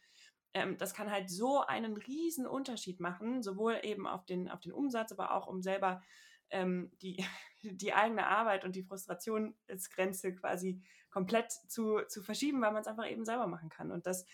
Ähm, 0.54 0.76
das 0.78 0.94
kann 0.94 1.10
halt 1.10 1.30
so 1.30 1.60
einen 1.60 1.96
riesen 1.96 2.46
Unterschied 2.46 3.00
machen, 3.00 3.42
sowohl 3.42 3.80
eben 3.82 4.06
auf 4.06 4.24
den, 4.24 4.48
auf 4.48 4.60
den 4.60 4.72
Umsatz, 4.72 5.12
aber 5.12 5.34
auch 5.34 5.46
um 5.46 5.62
selber 5.62 6.02
ähm, 6.50 6.90
die, 7.02 7.24
die 7.62 7.92
eigene 7.92 8.26
Arbeit 8.26 8.64
und 8.64 8.74
die 8.74 8.82
Frustrationsgrenze 8.82 10.34
quasi 10.34 10.82
komplett 11.10 11.52
zu, 11.52 12.00
zu 12.08 12.22
verschieben, 12.22 12.60
weil 12.60 12.72
man 12.72 12.82
es 12.82 12.88
einfach 12.88 13.08
eben 13.08 13.24
selber 13.24 13.46
machen 13.46 13.68
kann. 13.68 13.92
Und 13.92 14.06
das, 14.06 14.26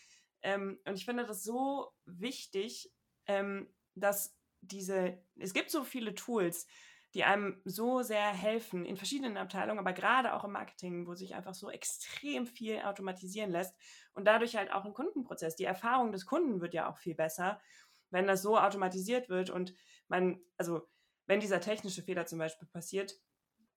ähm, 0.42 0.78
und 0.84 0.94
ich 0.94 1.04
finde 1.04 1.24
das 1.24 1.42
so 1.42 1.92
wichtig, 2.04 2.92
ähm, 3.26 3.72
dass 3.94 4.36
diese, 4.60 5.18
es 5.36 5.52
gibt 5.52 5.70
so 5.70 5.84
viele 5.84 6.14
Tools, 6.14 6.66
die 7.14 7.24
einem 7.24 7.60
so 7.64 8.02
sehr 8.02 8.26
helfen 8.32 8.84
in 8.84 8.96
verschiedenen 8.96 9.36
Abteilungen, 9.36 9.78
aber 9.78 9.92
gerade 9.92 10.34
auch 10.34 10.44
im 10.44 10.52
Marketing, 10.52 11.06
wo 11.06 11.14
sich 11.14 11.34
einfach 11.34 11.54
so 11.54 11.70
extrem 11.70 12.46
viel 12.46 12.80
automatisieren 12.80 13.52
lässt 13.52 13.74
und 14.14 14.26
dadurch 14.26 14.56
halt 14.56 14.72
auch 14.72 14.84
im 14.84 14.92
Kundenprozess. 14.92 15.54
Die 15.54 15.64
Erfahrung 15.64 16.10
des 16.10 16.26
Kunden 16.26 16.60
wird 16.60 16.74
ja 16.74 16.90
auch 16.90 16.98
viel 16.98 17.14
besser, 17.14 17.60
wenn 18.10 18.26
das 18.26 18.42
so 18.42 18.58
automatisiert 18.58 19.28
wird 19.28 19.50
und 19.50 19.74
man, 20.08 20.40
also 20.56 20.88
wenn 21.26 21.40
dieser 21.40 21.60
technische 21.60 22.02
Fehler 22.02 22.26
zum 22.26 22.40
Beispiel 22.40 22.68
passiert, 22.68 23.14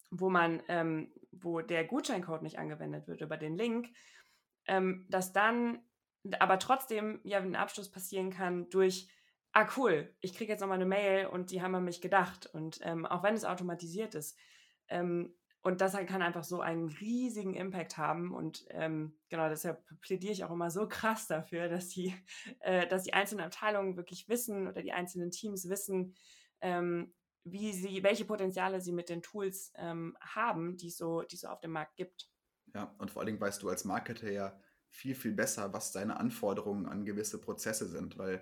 wo 0.09 0.29
man, 0.29 0.63
ähm, 0.67 1.13
wo 1.31 1.61
der 1.61 1.85
Gutscheincode 1.85 2.41
nicht 2.41 2.57
angewendet 2.57 3.07
wird 3.07 3.21
über 3.21 3.37
den 3.37 3.55
Link, 3.55 3.89
ähm, 4.65 5.05
dass 5.09 5.31
dann 5.31 5.79
aber 6.39 6.59
trotzdem 6.59 7.21
ja 7.23 7.37
ein 7.37 7.55
Abschluss 7.55 7.91
passieren 7.91 8.31
kann 8.31 8.69
durch 8.69 9.09
ah 9.53 9.67
cool, 9.77 10.13
ich 10.21 10.33
kriege 10.33 10.51
jetzt 10.51 10.61
nochmal 10.61 10.77
eine 10.77 10.85
Mail 10.85 11.27
und 11.27 11.51
die 11.51 11.61
haben 11.61 11.75
an 11.75 11.83
mich 11.83 12.01
gedacht. 12.01 12.47
Und 12.47 12.79
ähm, 12.83 13.05
auch 13.05 13.23
wenn 13.23 13.33
es 13.33 13.45
automatisiert 13.45 14.15
ist. 14.15 14.37
Ähm, 14.87 15.35
und 15.67 15.81
das 15.81 15.93
kann 15.93 16.21
einfach 16.21 16.45
so 16.45 16.61
einen 16.61 16.87
riesigen 16.87 17.53
Impact 17.53 17.97
haben. 17.97 18.33
Und 18.33 18.65
ähm, 18.69 19.17
genau 19.29 19.49
deshalb 19.49 19.83
plädiere 19.99 20.31
ich 20.31 20.43
auch 20.43 20.51
immer 20.51 20.71
so 20.71 20.87
krass 20.89 21.27
dafür, 21.27 21.67
dass 21.67 21.89
die, 21.89 22.13
äh, 22.61 22.87
dass 22.87 23.03
die 23.03 23.13
einzelnen 23.13 23.45
Abteilungen 23.45 23.97
wirklich 23.97 24.29
wissen 24.29 24.67
oder 24.67 24.81
die 24.81 24.93
einzelnen 24.93 25.31
Teams 25.31 25.67
wissen, 25.67 26.15
ähm, 26.61 27.13
wie 27.43 27.73
sie, 27.73 28.03
welche 28.03 28.25
Potenziale 28.25 28.81
sie 28.81 28.91
mit 28.91 29.09
den 29.09 29.21
Tools 29.21 29.73
ähm, 29.75 30.17
haben, 30.21 30.77
die 30.77 30.89
so, 30.89 31.21
es 31.21 31.41
so 31.41 31.47
auf 31.47 31.59
dem 31.59 31.71
Markt 31.71 31.95
gibt. 31.95 32.29
Ja, 32.73 32.95
und 32.97 33.11
vor 33.11 33.21
allen 33.21 33.27
Dingen 33.27 33.41
weißt 33.41 33.61
du 33.61 33.69
als 33.69 33.85
Marketer 33.85 34.31
ja 34.31 34.59
viel, 34.89 35.15
viel 35.15 35.33
besser, 35.33 35.73
was 35.73 35.91
deine 35.91 36.17
Anforderungen 36.17 36.85
an 36.85 37.05
gewisse 37.05 37.39
Prozesse 37.39 37.87
sind, 37.87 38.17
weil 38.17 38.41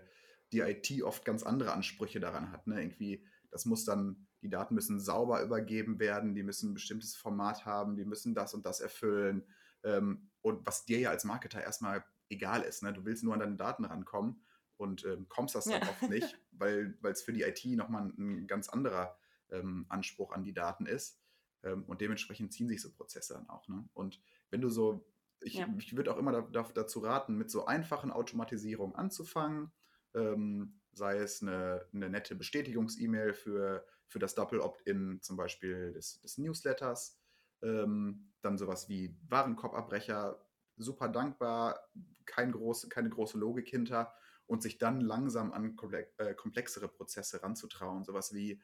die 0.55 0.61
IT 0.61 1.03
oft 1.03 1.25
ganz 1.25 1.43
andere 1.43 1.73
Ansprüche 1.73 2.19
daran 2.19 2.51
hat. 2.51 2.67
Ne? 2.67 2.81
Irgendwie, 2.81 3.25
das 3.51 3.65
muss 3.65 3.85
dann, 3.85 4.27
die 4.41 4.49
Daten 4.49 4.73
müssen 4.73 4.99
sauber 4.99 5.43
übergeben 5.43 5.99
werden, 5.99 6.33
die 6.33 6.43
müssen 6.43 6.71
ein 6.71 6.73
bestimmtes 6.75 7.15
Format 7.15 7.65
haben, 7.65 7.97
die 7.97 8.05
müssen 8.05 8.33
das 8.33 8.53
und 8.53 8.65
das 8.65 8.79
erfüllen. 8.79 9.43
Ähm, 9.83 10.29
und 10.41 10.65
was 10.65 10.85
dir 10.85 10.99
ja 10.99 11.09
als 11.09 11.25
Marketer 11.25 11.61
erstmal 11.61 12.05
egal 12.29 12.61
ist, 12.61 12.83
ne? 12.83 12.93
du 12.93 13.05
willst 13.05 13.23
nur 13.23 13.33
an 13.33 13.39
deine 13.41 13.57
Daten 13.57 13.85
rankommen 13.85 14.41
und 14.77 15.05
ähm, 15.05 15.27
kommst 15.29 15.55
das 15.55 15.65
dann 15.65 15.81
ja. 15.81 15.89
oft 15.89 16.09
nicht, 16.09 16.39
weil 16.51 16.95
es 17.03 17.21
für 17.21 17.33
die 17.33 17.43
IT 17.43 17.63
nochmal 17.65 18.03
ein, 18.03 18.13
ein 18.17 18.47
ganz 18.47 18.69
anderer 18.69 19.17
ähm, 19.49 19.85
Anspruch 19.89 20.31
an 20.31 20.43
die 20.43 20.53
Daten 20.53 20.85
ist. 20.85 21.19
Ähm, 21.63 21.83
und 21.83 22.01
dementsprechend 22.01 22.53
ziehen 22.53 22.67
sich 22.69 22.81
so 22.81 22.91
Prozesse 22.91 23.33
dann 23.33 23.49
auch. 23.49 23.67
Ne? 23.67 23.87
Und 23.93 24.21
wenn 24.49 24.61
du 24.61 24.69
so, 24.69 25.05
ich, 25.41 25.55
ja. 25.55 25.67
ich 25.77 25.95
würde 25.95 26.13
auch 26.13 26.17
immer 26.17 26.31
da, 26.31 26.41
da, 26.41 26.63
dazu 26.73 26.99
raten, 26.99 27.35
mit 27.35 27.51
so 27.51 27.65
einfachen 27.65 28.11
Automatisierungen 28.11 28.95
anzufangen, 28.95 29.71
ähm, 30.15 30.79
sei 30.91 31.17
es 31.17 31.41
eine, 31.41 31.85
eine 31.93 32.09
nette 32.09 32.35
Bestätigungs-E-Mail 32.35 33.33
für, 33.33 33.85
für 34.07 34.19
das 34.19 34.35
Doppel-Opt-in 34.35 35.21
zum 35.21 35.37
Beispiel 35.37 35.93
des, 35.93 36.21
des 36.21 36.37
Newsletters, 36.37 37.19
ähm, 37.61 38.31
dann 38.41 38.57
sowas 38.57 38.89
wie 38.89 39.15
Warenkorbabbrecher, 39.27 40.41
super 40.77 41.09
dankbar, 41.09 41.79
kein 42.25 42.51
groß, 42.51 42.89
keine 42.89 43.09
große 43.09 43.37
Logik 43.37 43.67
hinter 43.67 44.13
und 44.47 44.61
sich 44.61 44.77
dann 44.77 45.01
langsam 45.01 45.51
an 45.51 45.77
äh, 46.17 46.33
komplexere 46.33 46.87
Prozesse 46.87 47.41
ranzutrauen, 47.43 48.03
sowas 48.03 48.33
wie 48.33 48.61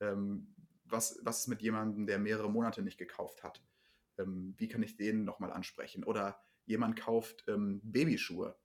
ähm, 0.00 0.54
was, 0.84 1.18
was 1.22 1.40
ist 1.40 1.48
mit 1.48 1.62
jemandem, 1.62 2.06
der 2.06 2.18
mehrere 2.18 2.50
Monate 2.50 2.82
nicht 2.82 2.98
gekauft 2.98 3.42
hat? 3.42 3.62
Ähm, 4.18 4.54
wie 4.56 4.68
kann 4.68 4.82
ich 4.82 4.96
den 4.96 5.24
nochmal 5.24 5.52
ansprechen? 5.52 6.04
Oder 6.04 6.40
jemand 6.64 6.96
kauft 6.96 7.44
ähm, 7.48 7.80
Babyschuhe. 7.82 8.56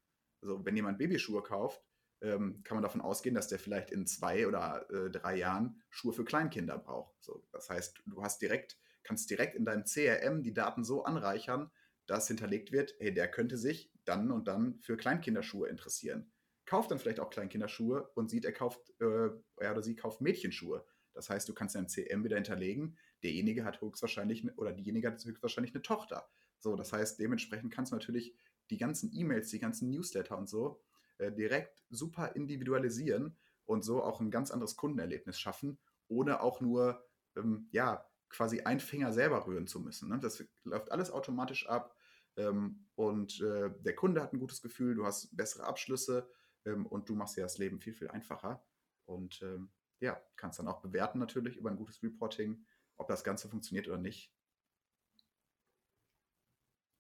Also 0.42 0.64
wenn 0.66 0.76
jemand 0.76 0.98
Babyschuhe 0.98 1.42
kauft, 1.42 1.84
ähm, 2.22 2.62
kann 2.64 2.76
man 2.76 2.84
davon 2.84 3.02
ausgehen, 3.02 3.36
dass 3.36 3.48
der 3.48 3.60
vielleicht 3.60 3.92
in 3.92 4.06
zwei 4.06 4.48
oder 4.48 4.90
äh, 4.92 5.10
drei 5.10 5.38
Jahren 5.38 5.82
Schuhe 5.90 6.14
für 6.14 6.26
Kleinkinder 6.26 6.78
braucht. 6.78 7.16
So, 7.24 7.44
das 7.52 7.70
heißt, 7.70 8.02
du 8.06 8.24
hast 8.24 8.42
direkt, 8.42 8.78
kannst 9.04 9.30
direkt 9.30 9.56
in 9.56 9.66
deinem 9.66 9.86
CRM 9.86 10.44
die 10.44 10.54
Daten 10.54 10.84
so 10.84 11.04
anreichern, 11.04 11.72
dass 12.06 12.28
hinterlegt 12.28 12.72
wird, 12.72 12.96
hey, 13.00 13.14
der 13.14 13.30
könnte 13.30 13.58
sich 13.58 13.92
dann 14.06 14.32
und 14.32 14.48
dann 14.48 14.80
für 14.82 14.98
Kleinkinderschuhe 14.98 15.68
interessieren. 15.68 16.32
Kauft 16.66 16.92
dann 16.92 17.00
vielleicht 17.00 17.20
auch 17.20 17.30
Kleinkinderschuhe 17.30 18.10
und 18.16 18.30
sieht, 18.30 18.46
er 18.46 18.54
kauft, 18.54 18.90
äh, 19.00 19.30
er 19.58 19.72
oder 19.72 19.84
sie 19.84 19.96
kauft 19.96 20.22
Mädchenschuhe. 20.22 20.86
Das 21.14 21.30
heißt, 21.30 21.48
du 21.50 21.54
kannst 21.54 21.76
dein 21.76 21.88
CRM 21.88 22.24
wieder 22.24 22.38
hinterlegen, 22.38 22.98
derjenige 23.24 23.66
hat 23.66 23.82
höchstwahrscheinlich 23.82 24.46
oder 24.58 24.72
diejenige 24.72 25.08
hat 25.08 25.24
höchstwahrscheinlich 25.24 25.74
eine 25.74 25.82
Tochter. 25.82 26.30
So, 26.60 26.76
das 26.76 26.94
heißt, 26.94 27.20
dementsprechend 27.20 27.74
kannst 27.74 27.92
du 27.92 27.96
natürlich 27.96 28.36
die 28.70 28.78
ganzen 28.78 29.12
E-Mails, 29.14 29.50
die 29.50 29.60
ganzen 29.60 29.90
Newsletter 29.90 30.38
und 30.38 30.48
so 30.48 30.82
äh, 31.22 31.32
direkt 31.32 31.84
super 31.90 32.36
individualisieren 32.36 33.38
und 33.66 33.84
so 33.84 34.04
auch 34.04 34.20
ein 34.20 34.32
ganz 34.32 34.52
anderes 34.52 34.76
Kundenerlebnis 34.76 35.40
schaffen, 35.40 35.78
ohne 36.08 36.42
auch 36.42 36.62
nur, 36.62 37.06
ähm, 37.36 37.70
ja, 37.72 38.06
quasi 38.30 38.62
einen 38.62 38.80
Finger 38.80 39.12
selber 39.14 39.46
rühren 39.46 39.68
zu 39.68 39.80
müssen. 39.80 40.10
Ne? 40.10 40.20
Das 40.20 40.44
läuft 40.64 40.92
alles 40.92 41.12
automatisch 41.12 41.68
ab 41.68 41.96
ähm, 42.38 42.88
und 42.96 43.42
äh, 43.42 43.70
der 43.80 43.96
Kunde 43.96 44.22
hat 44.22 44.34
ein 44.34 44.40
gutes 44.40 44.62
Gefühl, 44.62 44.96
du 44.96 45.06
hast 45.06 45.36
bessere 45.36 45.66
Abschlüsse 45.66 46.30
ähm, 46.66 46.86
und 46.86 47.10
du 47.10 47.16
machst 47.16 47.38
dir 47.38 47.42
das 47.42 47.58
Leben 47.58 47.80
viel, 47.80 47.94
viel 47.94 48.08
einfacher. 48.10 48.66
Und 49.06 49.42
ähm, 49.42 49.72
ja, 50.00 50.22
kannst 50.38 50.60
dann 50.60 50.68
auch 50.68 50.82
bewerten 50.82 51.20
natürlich 51.20 51.58
über 51.58 51.70
ein 51.70 51.78
gutes 51.78 52.02
Reporting, 52.02 52.66
ob 52.98 53.08
das 53.08 53.24
Ganze 53.24 53.50
funktioniert 53.50 53.88
oder 53.88 53.98
nicht. 53.98 54.34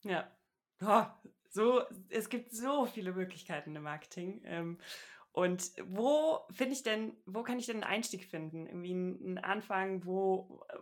Ja, 0.03 0.35
oh, 0.81 1.05
so, 1.51 1.81
es 2.09 2.29
gibt 2.29 2.53
so 2.53 2.85
viele 2.85 3.13
Möglichkeiten 3.13 3.75
im 3.75 3.83
Marketing. 3.83 4.41
Ähm, 4.45 4.77
und 5.33 5.71
wo 5.85 6.39
finde 6.51 6.73
ich 6.73 6.83
denn, 6.83 7.15
wo 7.25 7.43
kann 7.43 7.59
ich 7.59 7.65
denn 7.65 7.77
einen 7.77 7.91
Einstieg 7.91 8.25
finden? 8.25 8.67
Irgendwie 8.67 8.91
einen 8.91 9.37
Anfang, 9.37 10.05
wo, 10.05 10.65
äh, 10.69 10.77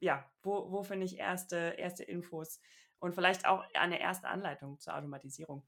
ja, 0.00 0.28
wo, 0.42 0.70
wo 0.70 0.82
finde 0.82 1.06
ich 1.06 1.18
erste, 1.18 1.74
erste 1.78 2.04
Infos 2.04 2.60
und 2.98 3.14
vielleicht 3.14 3.46
auch 3.46 3.64
eine 3.74 4.00
erste 4.00 4.28
Anleitung 4.28 4.78
zur 4.78 4.96
Automatisierung? 4.96 5.66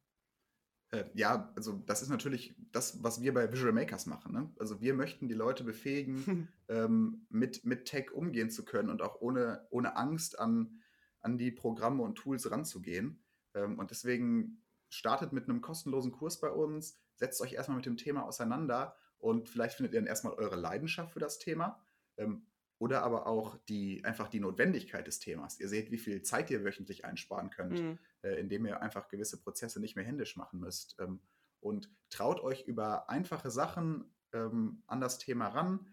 Äh, 0.91 1.05
ja, 1.15 1.53
also 1.57 1.79
das 1.87 2.03
ist 2.03 2.11
natürlich 2.11 2.55
das, 2.71 3.03
was 3.03 3.23
wir 3.23 3.33
bei 3.33 3.51
Visual 3.51 3.73
Makers 3.73 4.07
machen. 4.07 4.33
Ne? 4.33 4.53
Also 4.59 4.81
wir 4.81 4.95
möchten 4.95 5.29
die 5.29 5.35
Leute 5.35 5.65
befähigen, 5.65 6.49
ähm, 6.69 7.27
mit, 7.29 7.65
mit 7.65 7.87
Tech 7.87 8.13
umgehen 8.13 8.51
zu 8.51 8.65
können 8.65 8.91
und 8.91 9.03
auch 9.03 9.21
ohne, 9.21 9.67
ohne 9.71 9.97
Angst 9.97 10.39
an, 10.39 10.81
an 11.21 11.39
die 11.39 11.51
Programme 11.51 12.03
und 12.03 12.17
Tools 12.17 12.51
ranzugehen. 12.51 13.23
Ähm, 13.55 13.79
und 13.79 13.91
deswegen 13.91 14.63
startet 14.89 15.33
mit 15.33 15.49
einem 15.49 15.61
kostenlosen 15.61 16.13
Kurs 16.13 16.41
bei 16.41 16.51
uns, 16.51 16.99
setzt 17.17 17.41
euch 17.41 17.55
erstmal 17.55 17.77
mit 17.77 17.87
dem 17.87 17.97
Thema 17.97 18.25
auseinander 18.25 18.97
und 19.19 19.49
vielleicht 19.49 19.77
findet 19.77 19.95
ihr 19.95 20.01
dann 20.01 20.07
erstmal 20.07 20.35
eure 20.35 20.57
Leidenschaft 20.57 21.13
für 21.13 21.21
das 21.21 21.39
Thema. 21.39 21.81
Ähm, 22.17 22.47
oder 22.79 23.05
aber 23.05 23.29
auch 23.29 23.57
die, 23.69 24.05
einfach 24.05 24.27
die 24.27 24.41
Notwendigkeit 24.41 25.07
des 25.07 25.21
Themas. 25.21 25.61
Ihr 25.61 25.69
seht, 25.69 25.93
wie 25.93 25.99
viel 25.99 26.23
Zeit 26.23 26.51
ihr 26.51 26.65
wöchentlich 26.65 27.05
einsparen 27.05 27.51
könnt, 27.51 27.81
mhm. 27.81 27.99
äh, 28.23 28.35
indem 28.41 28.67
ihr 28.67 28.83
einfach 28.83 29.07
gewisse 29.07 29.41
Prozesse 29.41 29.79
nicht 29.79 29.95
mehr 29.95 30.05
händisch 30.05 30.37
machen 30.37 30.59
müsst. 30.59 30.97
Ähm, 30.99 31.21
und 31.61 31.95
traut 32.11 32.41
euch 32.41 32.67
über 32.67 33.09
einfache 33.09 33.51
Sachen 33.51 34.13
an 34.33 35.01
das 35.01 35.19
Thema 35.19 35.49
ran. 35.49 35.91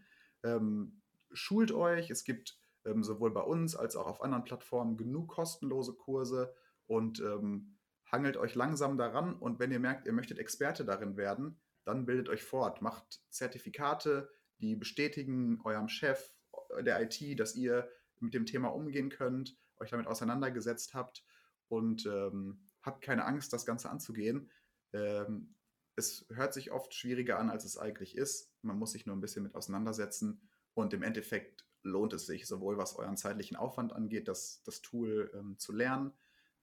Schult 1.32 1.72
euch. 1.74 2.10
Es 2.10 2.24
gibt 2.24 2.58
sowohl 2.86 3.32
bei 3.32 3.42
uns 3.42 3.76
als 3.76 3.98
auch 3.98 4.08
auf 4.08 4.24
anderen 4.24 4.46
Plattformen 4.46 4.98
genug 4.98 5.28
kostenlose 5.28 5.94
Kurse 5.94 6.56
und 6.90 7.20
ähm, 7.20 7.78
hangelt 8.12 8.36
euch 8.36 8.56
langsam 8.56 8.98
daran. 8.98 9.36
Und 9.36 9.60
wenn 9.60 9.72
ihr 9.72 9.80
merkt, 9.80 10.08
ihr 10.08 10.14
möchtet 10.14 10.40
Experte 10.40 10.84
darin 10.84 11.18
werden, 11.18 11.62
dann 11.86 12.06
bildet 12.06 12.30
euch 12.30 12.44
fort. 12.44 12.82
Macht 12.82 13.22
Zertifikate, 13.30 14.30
die 14.58 14.76
bestätigen 14.76 15.62
eurem 15.64 15.88
Chef, 15.88 16.34
der 16.82 17.00
IT, 17.02 17.40
dass 17.40 17.56
ihr 17.56 17.88
mit 18.20 18.34
dem 18.34 18.48
Thema 18.48 18.70
umgehen 18.70 19.10
könnt, 19.10 19.56
euch 19.80 19.92
damit 19.92 20.08
auseinandergesetzt 20.08 20.96
habt 20.96 21.24
und 21.68 22.08
ähm, 22.08 22.66
habt 22.82 23.04
keine 23.04 23.26
Angst, 23.26 23.54
das 23.54 23.68
Ganze 23.68 23.90
anzugehen. 23.92 24.50
Ähm, 24.92 25.56
es 25.96 26.26
hört 26.34 26.56
sich 26.56 26.72
oft 26.72 26.94
schwieriger 26.96 27.38
an, 27.38 27.52
als 27.52 27.66
es 27.66 27.78
eigentlich 27.78 28.18
ist. 28.18 28.52
Man 28.64 28.80
muss 28.80 28.94
sich 28.94 29.06
nur 29.06 29.16
ein 29.16 29.22
bisschen 29.22 29.44
mit 29.44 29.54
auseinandersetzen 29.54 30.42
und 30.74 30.94
im 30.94 31.04
Endeffekt 31.04 31.68
lohnt 31.84 32.14
es 32.14 32.26
sich, 32.26 32.48
sowohl 32.48 32.78
was 32.78 32.96
euren 32.96 33.16
zeitlichen 33.16 33.58
Aufwand 33.58 33.94
angeht, 33.94 34.28
das, 34.28 34.64
das 34.64 34.82
Tool 34.82 35.32
ähm, 35.36 35.58
zu 35.60 35.72
lernen, 35.72 36.14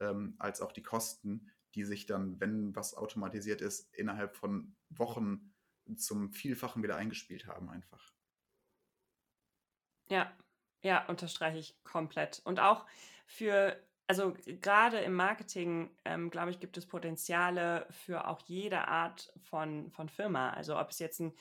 ähm, 0.00 0.36
als 0.38 0.60
auch 0.60 0.72
die 0.72 0.82
Kosten, 0.82 1.50
die 1.74 1.84
sich 1.84 2.06
dann, 2.06 2.40
wenn 2.40 2.74
was 2.74 2.94
automatisiert 2.94 3.60
ist, 3.60 3.94
innerhalb 3.94 4.34
von 4.34 4.74
Wochen 4.88 5.52
zum 5.96 6.32
Vielfachen 6.32 6.82
wieder 6.82 6.96
eingespielt 6.96 7.46
haben 7.46 7.68
einfach. 7.68 8.12
Ja, 10.08 10.32
ja, 10.82 11.04
unterstreiche 11.06 11.58
ich 11.58 11.82
komplett. 11.84 12.40
Und 12.44 12.60
auch 12.60 12.86
für, 13.26 13.76
also 14.06 14.34
gerade 14.46 14.98
im 15.00 15.14
Marketing, 15.14 15.90
ähm, 16.04 16.30
glaube 16.30 16.50
ich, 16.50 16.60
gibt 16.60 16.76
es 16.76 16.86
Potenziale 16.86 17.86
für 17.90 18.26
auch 18.28 18.40
jede 18.46 18.88
Art 18.88 19.32
von, 19.42 19.90
von 19.90 20.08
Firma. 20.08 20.50
Also 20.50 20.78
ob 20.78 20.90
es 20.90 20.98
jetzt 20.98 21.20
ein, 21.20 21.34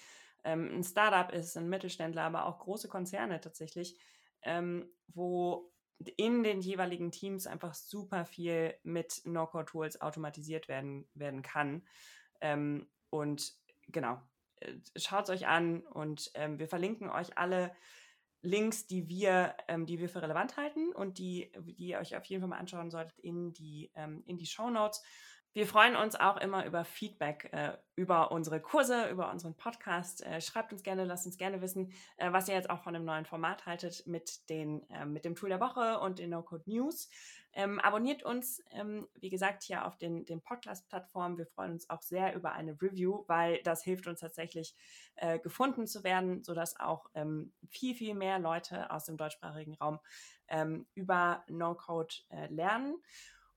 ähm, 0.44 0.80
ein 0.80 0.84
Startup 0.84 1.32
ist, 1.34 1.56
ein 1.58 1.70
Mittelständler, 1.70 2.24
aber 2.24 2.46
auch 2.46 2.60
große 2.60 2.88
Konzerne 2.88 3.40
tatsächlich, 3.40 4.00
ähm, 4.42 4.90
wo 5.08 5.72
in 6.18 6.44
den 6.44 6.62
jeweiligen 6.62 7.12
Teams 7.12 7.48
einfach 7.48 7.74
super 7.74 8.26
viel 8.26 8.76
mit 8.84 9.22
No-Code-Tools 9.26 10.02
automatisiert 10.02 10.68
werden, 10.68 11.08
werden 11.14 11.42
kann. 11.42 11.84
Ähm, 12.42 12.88
und 13.10 13.54
genau, 13.88 14.22
äh, 14.60 14.74
schaut 14.96 15.24
es 15.24 15.30
euch 15.30 15.48
an 15.48 15.82
und 15.82 16.32
ähm, 16.34 16.60
wir 16.60 16.68
verlinken 16.68 17.10
euch 17.10 17.38
alle 17.38 17.72
Links, 18.42 18.86
die 18.86 19.10
wir, 19.10 19.56
ähm, 19.68 19.86
die 19.86 20.00
wir 20.00 20.08
für 20.08 20.22
relevant 20.22 20.56
halten 20.56 20.94
und 20.94 21.18
die, 21.18 21.52
die 21.64 21.88
ihr 21.88 22.00
euch 22.00 22.16
auf 22.16 22.26
jeden 22.26 22.42
Fall 22.42 22.50
mal 22.50 22.60
anschauen 22.60 22.92
solltet 22.92 23.18
in 23.20 23.54
die, 23.54 23.92
ähm, 23.96 24.24
in 24.28 24.38
die 24.38 24.46
Show 24.46 24.70
Notes. 24.70 25.02
Wir 25.56 25.68
freuen 25.68 25.96
uns 25.96 26.18
auch 26.18 26.36
immer 26.36 26.66
über 26.66 26.84
Feedback 26.84 27.48
äh, 27.54 27.78
über 27.96 28.34
unsere 28.34 28.60
Kurse, 28.60 29.08
über 29.10 29.32
unseren 29.32 29.56
Podcast. 29.56 30.22
Äh, 30.26 30.42
schreibt 30.42 30.74
uns 30.74 30.84
gerne, 30.84 31.06
lasst 31.06 31.26
uns 31.26 31.38
gerne 31.38 31.62
wissen, 31.62 31.94
äh, 32.18 32.34
was 32.34 32.50
ihr 32.50 32.56
jetzt 32.56 32.70
auch 32.70 32.84
von 32.84 32.94
dem 32.94 33.06
neuen 33.06 33.24
Format 33.24 33.66
haltet 33.66 34.06
mit, 34.06 34.50
den, 34.50 34.86
ähm, 34.90 35.14
mit 35.14 35.24
dem 35.24 35.34
Tool 35.34 35.48
der 35.48 35.62
Woche 35.62 36.02
und 36.02 36.20
den 36.20 36.32
No-Code 36.32 36.70
News. 36.70 37.10
Ähm, 37.54 37.80
abonniert 37.80 38.22
uns, 38.24 38.62
ähm, 38.72 39.08
wie 39.16 39.30
gesagt, 39.30 39.64
hier 39.64 39.86
auf 39.86 39.98
den, 39.98 40.26
den 40.26 40.42
Podcast-Plattformen. 40.42 41.38
Wir 41.38 41.48
freuen 41.48 41.72
uns 41.72 41.90
auch 41.90 42.02
sehr 42.02 42.36
über 42.36 42.52
eine 42.52 42.74
Review, 42.82 43.24
weil 43.28 43.64
das 43.64 43.82
hilft 43.82 44.08
uns 44.08 44.20
tatsächlich, 44.20 44.76
äh, 45.16 45.40
gefunden 45.40 45.88
zu 45.88 46.04
werden, 46.04 46.44
sodass 46.44 46.78
auch 46.78 47.06
ähm, 47.14 47.54
viel, 47.70 47.96
viel 47.96 48.14
mehr 48.14 48.40
Leute 48.40 48.92
aus 48.92 49.06
dem 49.06 49.16
deutschsprachigen 49.16 49.76
Raum 49.76 50.02
ähm, 50.50 50.86
über 50.96 51.46
No-Code 51.48 52.14
äh, 52.28 52.48
lernen. 52.48 52.98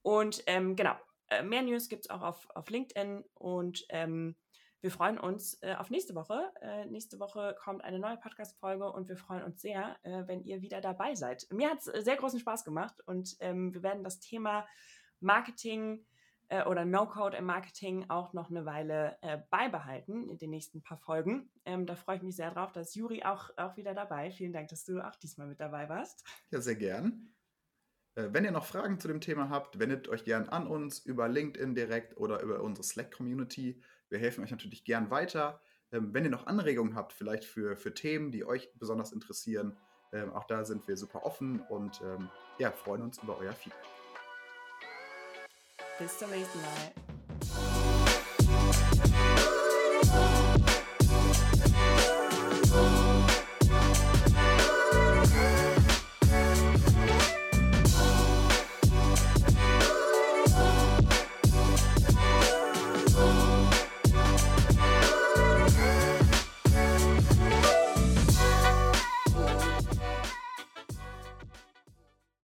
Und 0.03 0.45
ähm, 0.47 0.77
genau, 0.77 0.95
äh, 1.31 1.43
mehr 1.43 1.63
News 1.63 1.89
gibt 1.89 2.05
es 2.05 2.11
auch 2.11 2.23
auf, 2.23 2.49
auf 2.55 2.71
LinkedIn 2.71 3.25
und 3.35 3.85
ähm, 3.91 4.37
wir 4.81 4.93
freuen 4.93 5.19
uns 5.19 5.61
äh, 5.63 5.75
auf 5.75 5.91
nächste 5.91 6.15
Woche. 6.15 6.53
Äh, 6.61 6.87
nächste 6.87 7.19
Woche 7.19 7.57
kommt 7.59 7.83
eine 7.83 7.99
neue 7.99 8.17
Podcast-Folge 8.17 8.93
und 8.93 9.09
wir 9.09 9.17
freuen 9.17 9.43
uns 9.43 9.61
sehr, 9.61 9.97
äh, 10.05 10.23
wenn 10.27 10.45
ihr 10.45 10.63
wieder 10.63 10.81
dabei 10.81 11.17
seid. 11.17 11.47
Mir 11.51 11.71
hat 11.71 11.81
es 11.81 11.89
äh, 11.89 12.03
sehr 12.03 12.17
großen 12.17 12.39
Spaß 12.39 12.65
gemacht 12.65 13.01
und 13.07 13.37
ähm, 13.41 13.75
wir 13.75 13.83
werden 13.83 14.05
das 14.05 14.21
Thema 14.21 14.69
Marketing 15.19 16.07
äh, 16.47 16.63
oder 16.63 16.85
No-Code 16.85 17.37
im 17.37 17.47
Marketing 17.47 18.09
auch 18.09 18.33
noch 18.35 18.51
eine 18.51 18.65
Weile 18.67 19.19
beibehalten 19.51 20.29
in 20.29 20.39
den 20.39 20.51
nächsten 20.51 20.81
paar 20.81 20.99
Folgen. 20.99 21.51
Ähm, 21.65 21.85
da 21.85 21.97
freue 21.97 22.19
ich 22.19 22.23
mich 22.23 22.37
sehr 22.37 22.53
drauf. 22.53 22.71
Da 22.73 22.81
ist 22.81 22.95
Juri 22.95 23.25
auch, 23.25 23.51
auch 23.57 23.77
wieder 23.77 23.95
dabei. 23.95 24.31
Vielen 24.31 24.53
Dank, 24.53 24.69
dass 24.69 24.85
du 24.85 25.01
auch 25.01 25.17
diesmal 25.17 25.49
mit 25.49 25.59
dabei 25.59 25.89
warst. 25.89 26.25
Ja, 26.51 26.61
sehr 26.61 26.77
gern. 26.77 27.35
Äh, 28.19 28.33
wenn 28.33 28.45
ihr 28.45 28.51
noch 28.51 28.67
Fragen 28.67 28.99
zu 28.99 29.07
dem 29.07 29.21
Thema 29.21 29.49
habt, 29.49 29.79
wendet 29.79 30.09
euch 30.09 30.25
gern 30.25 30.49
an 30.49 30.67
uns 30.67 30.99
über 30.99 31.29
LinkedIn 31.29 31.75
direkt 31.75 32.17
oder 32.17 32.43
über 32.43 32.61
unsere 32.63 32.85
Slack-Community. 32.85 33.81
Wir 34.09 34.19
helfen 34.19 34.43
euch 34.43 34.51
natürlich 34.51 34.85
gern 34.85 35.11
weiter. 35.11 35.61
Ähm, 35.93 36.13
wenn 36.13 36.25
ihr 36.25 36.31
noch 36.31 36.47
Anregungen 36.47 36.97
habt, 36.97 37.13
vielleicht 37.13 37.45
für, 37.45 37.77
für 37.77 37.95
Themen, 37.95 38.33
die 38.33 38.45
euch 38.45 38.71
besonders 38.75 39.13
interessieren, 39.13 39.77
ähm, 40.13 40.33
auch 40.33 40.45
da 40.45 40.65
sind 40.65 40.89
wir 40.89 40.97
super 40.97 41.25
offen 41.25 41.61
und 41.69 42.01
ähm, 42.03 42.29
ja, 42.59 42.73
freuen 42.73 43.03
uns 43.03 43.23
über 43.23 43.39
euer 43.39 43.53
Feedback. 43.53 43.85
Bis 45.99 46.19
zum 46.19 46.31
nächsten 46.31 46.61
Mal. 46.61 47.08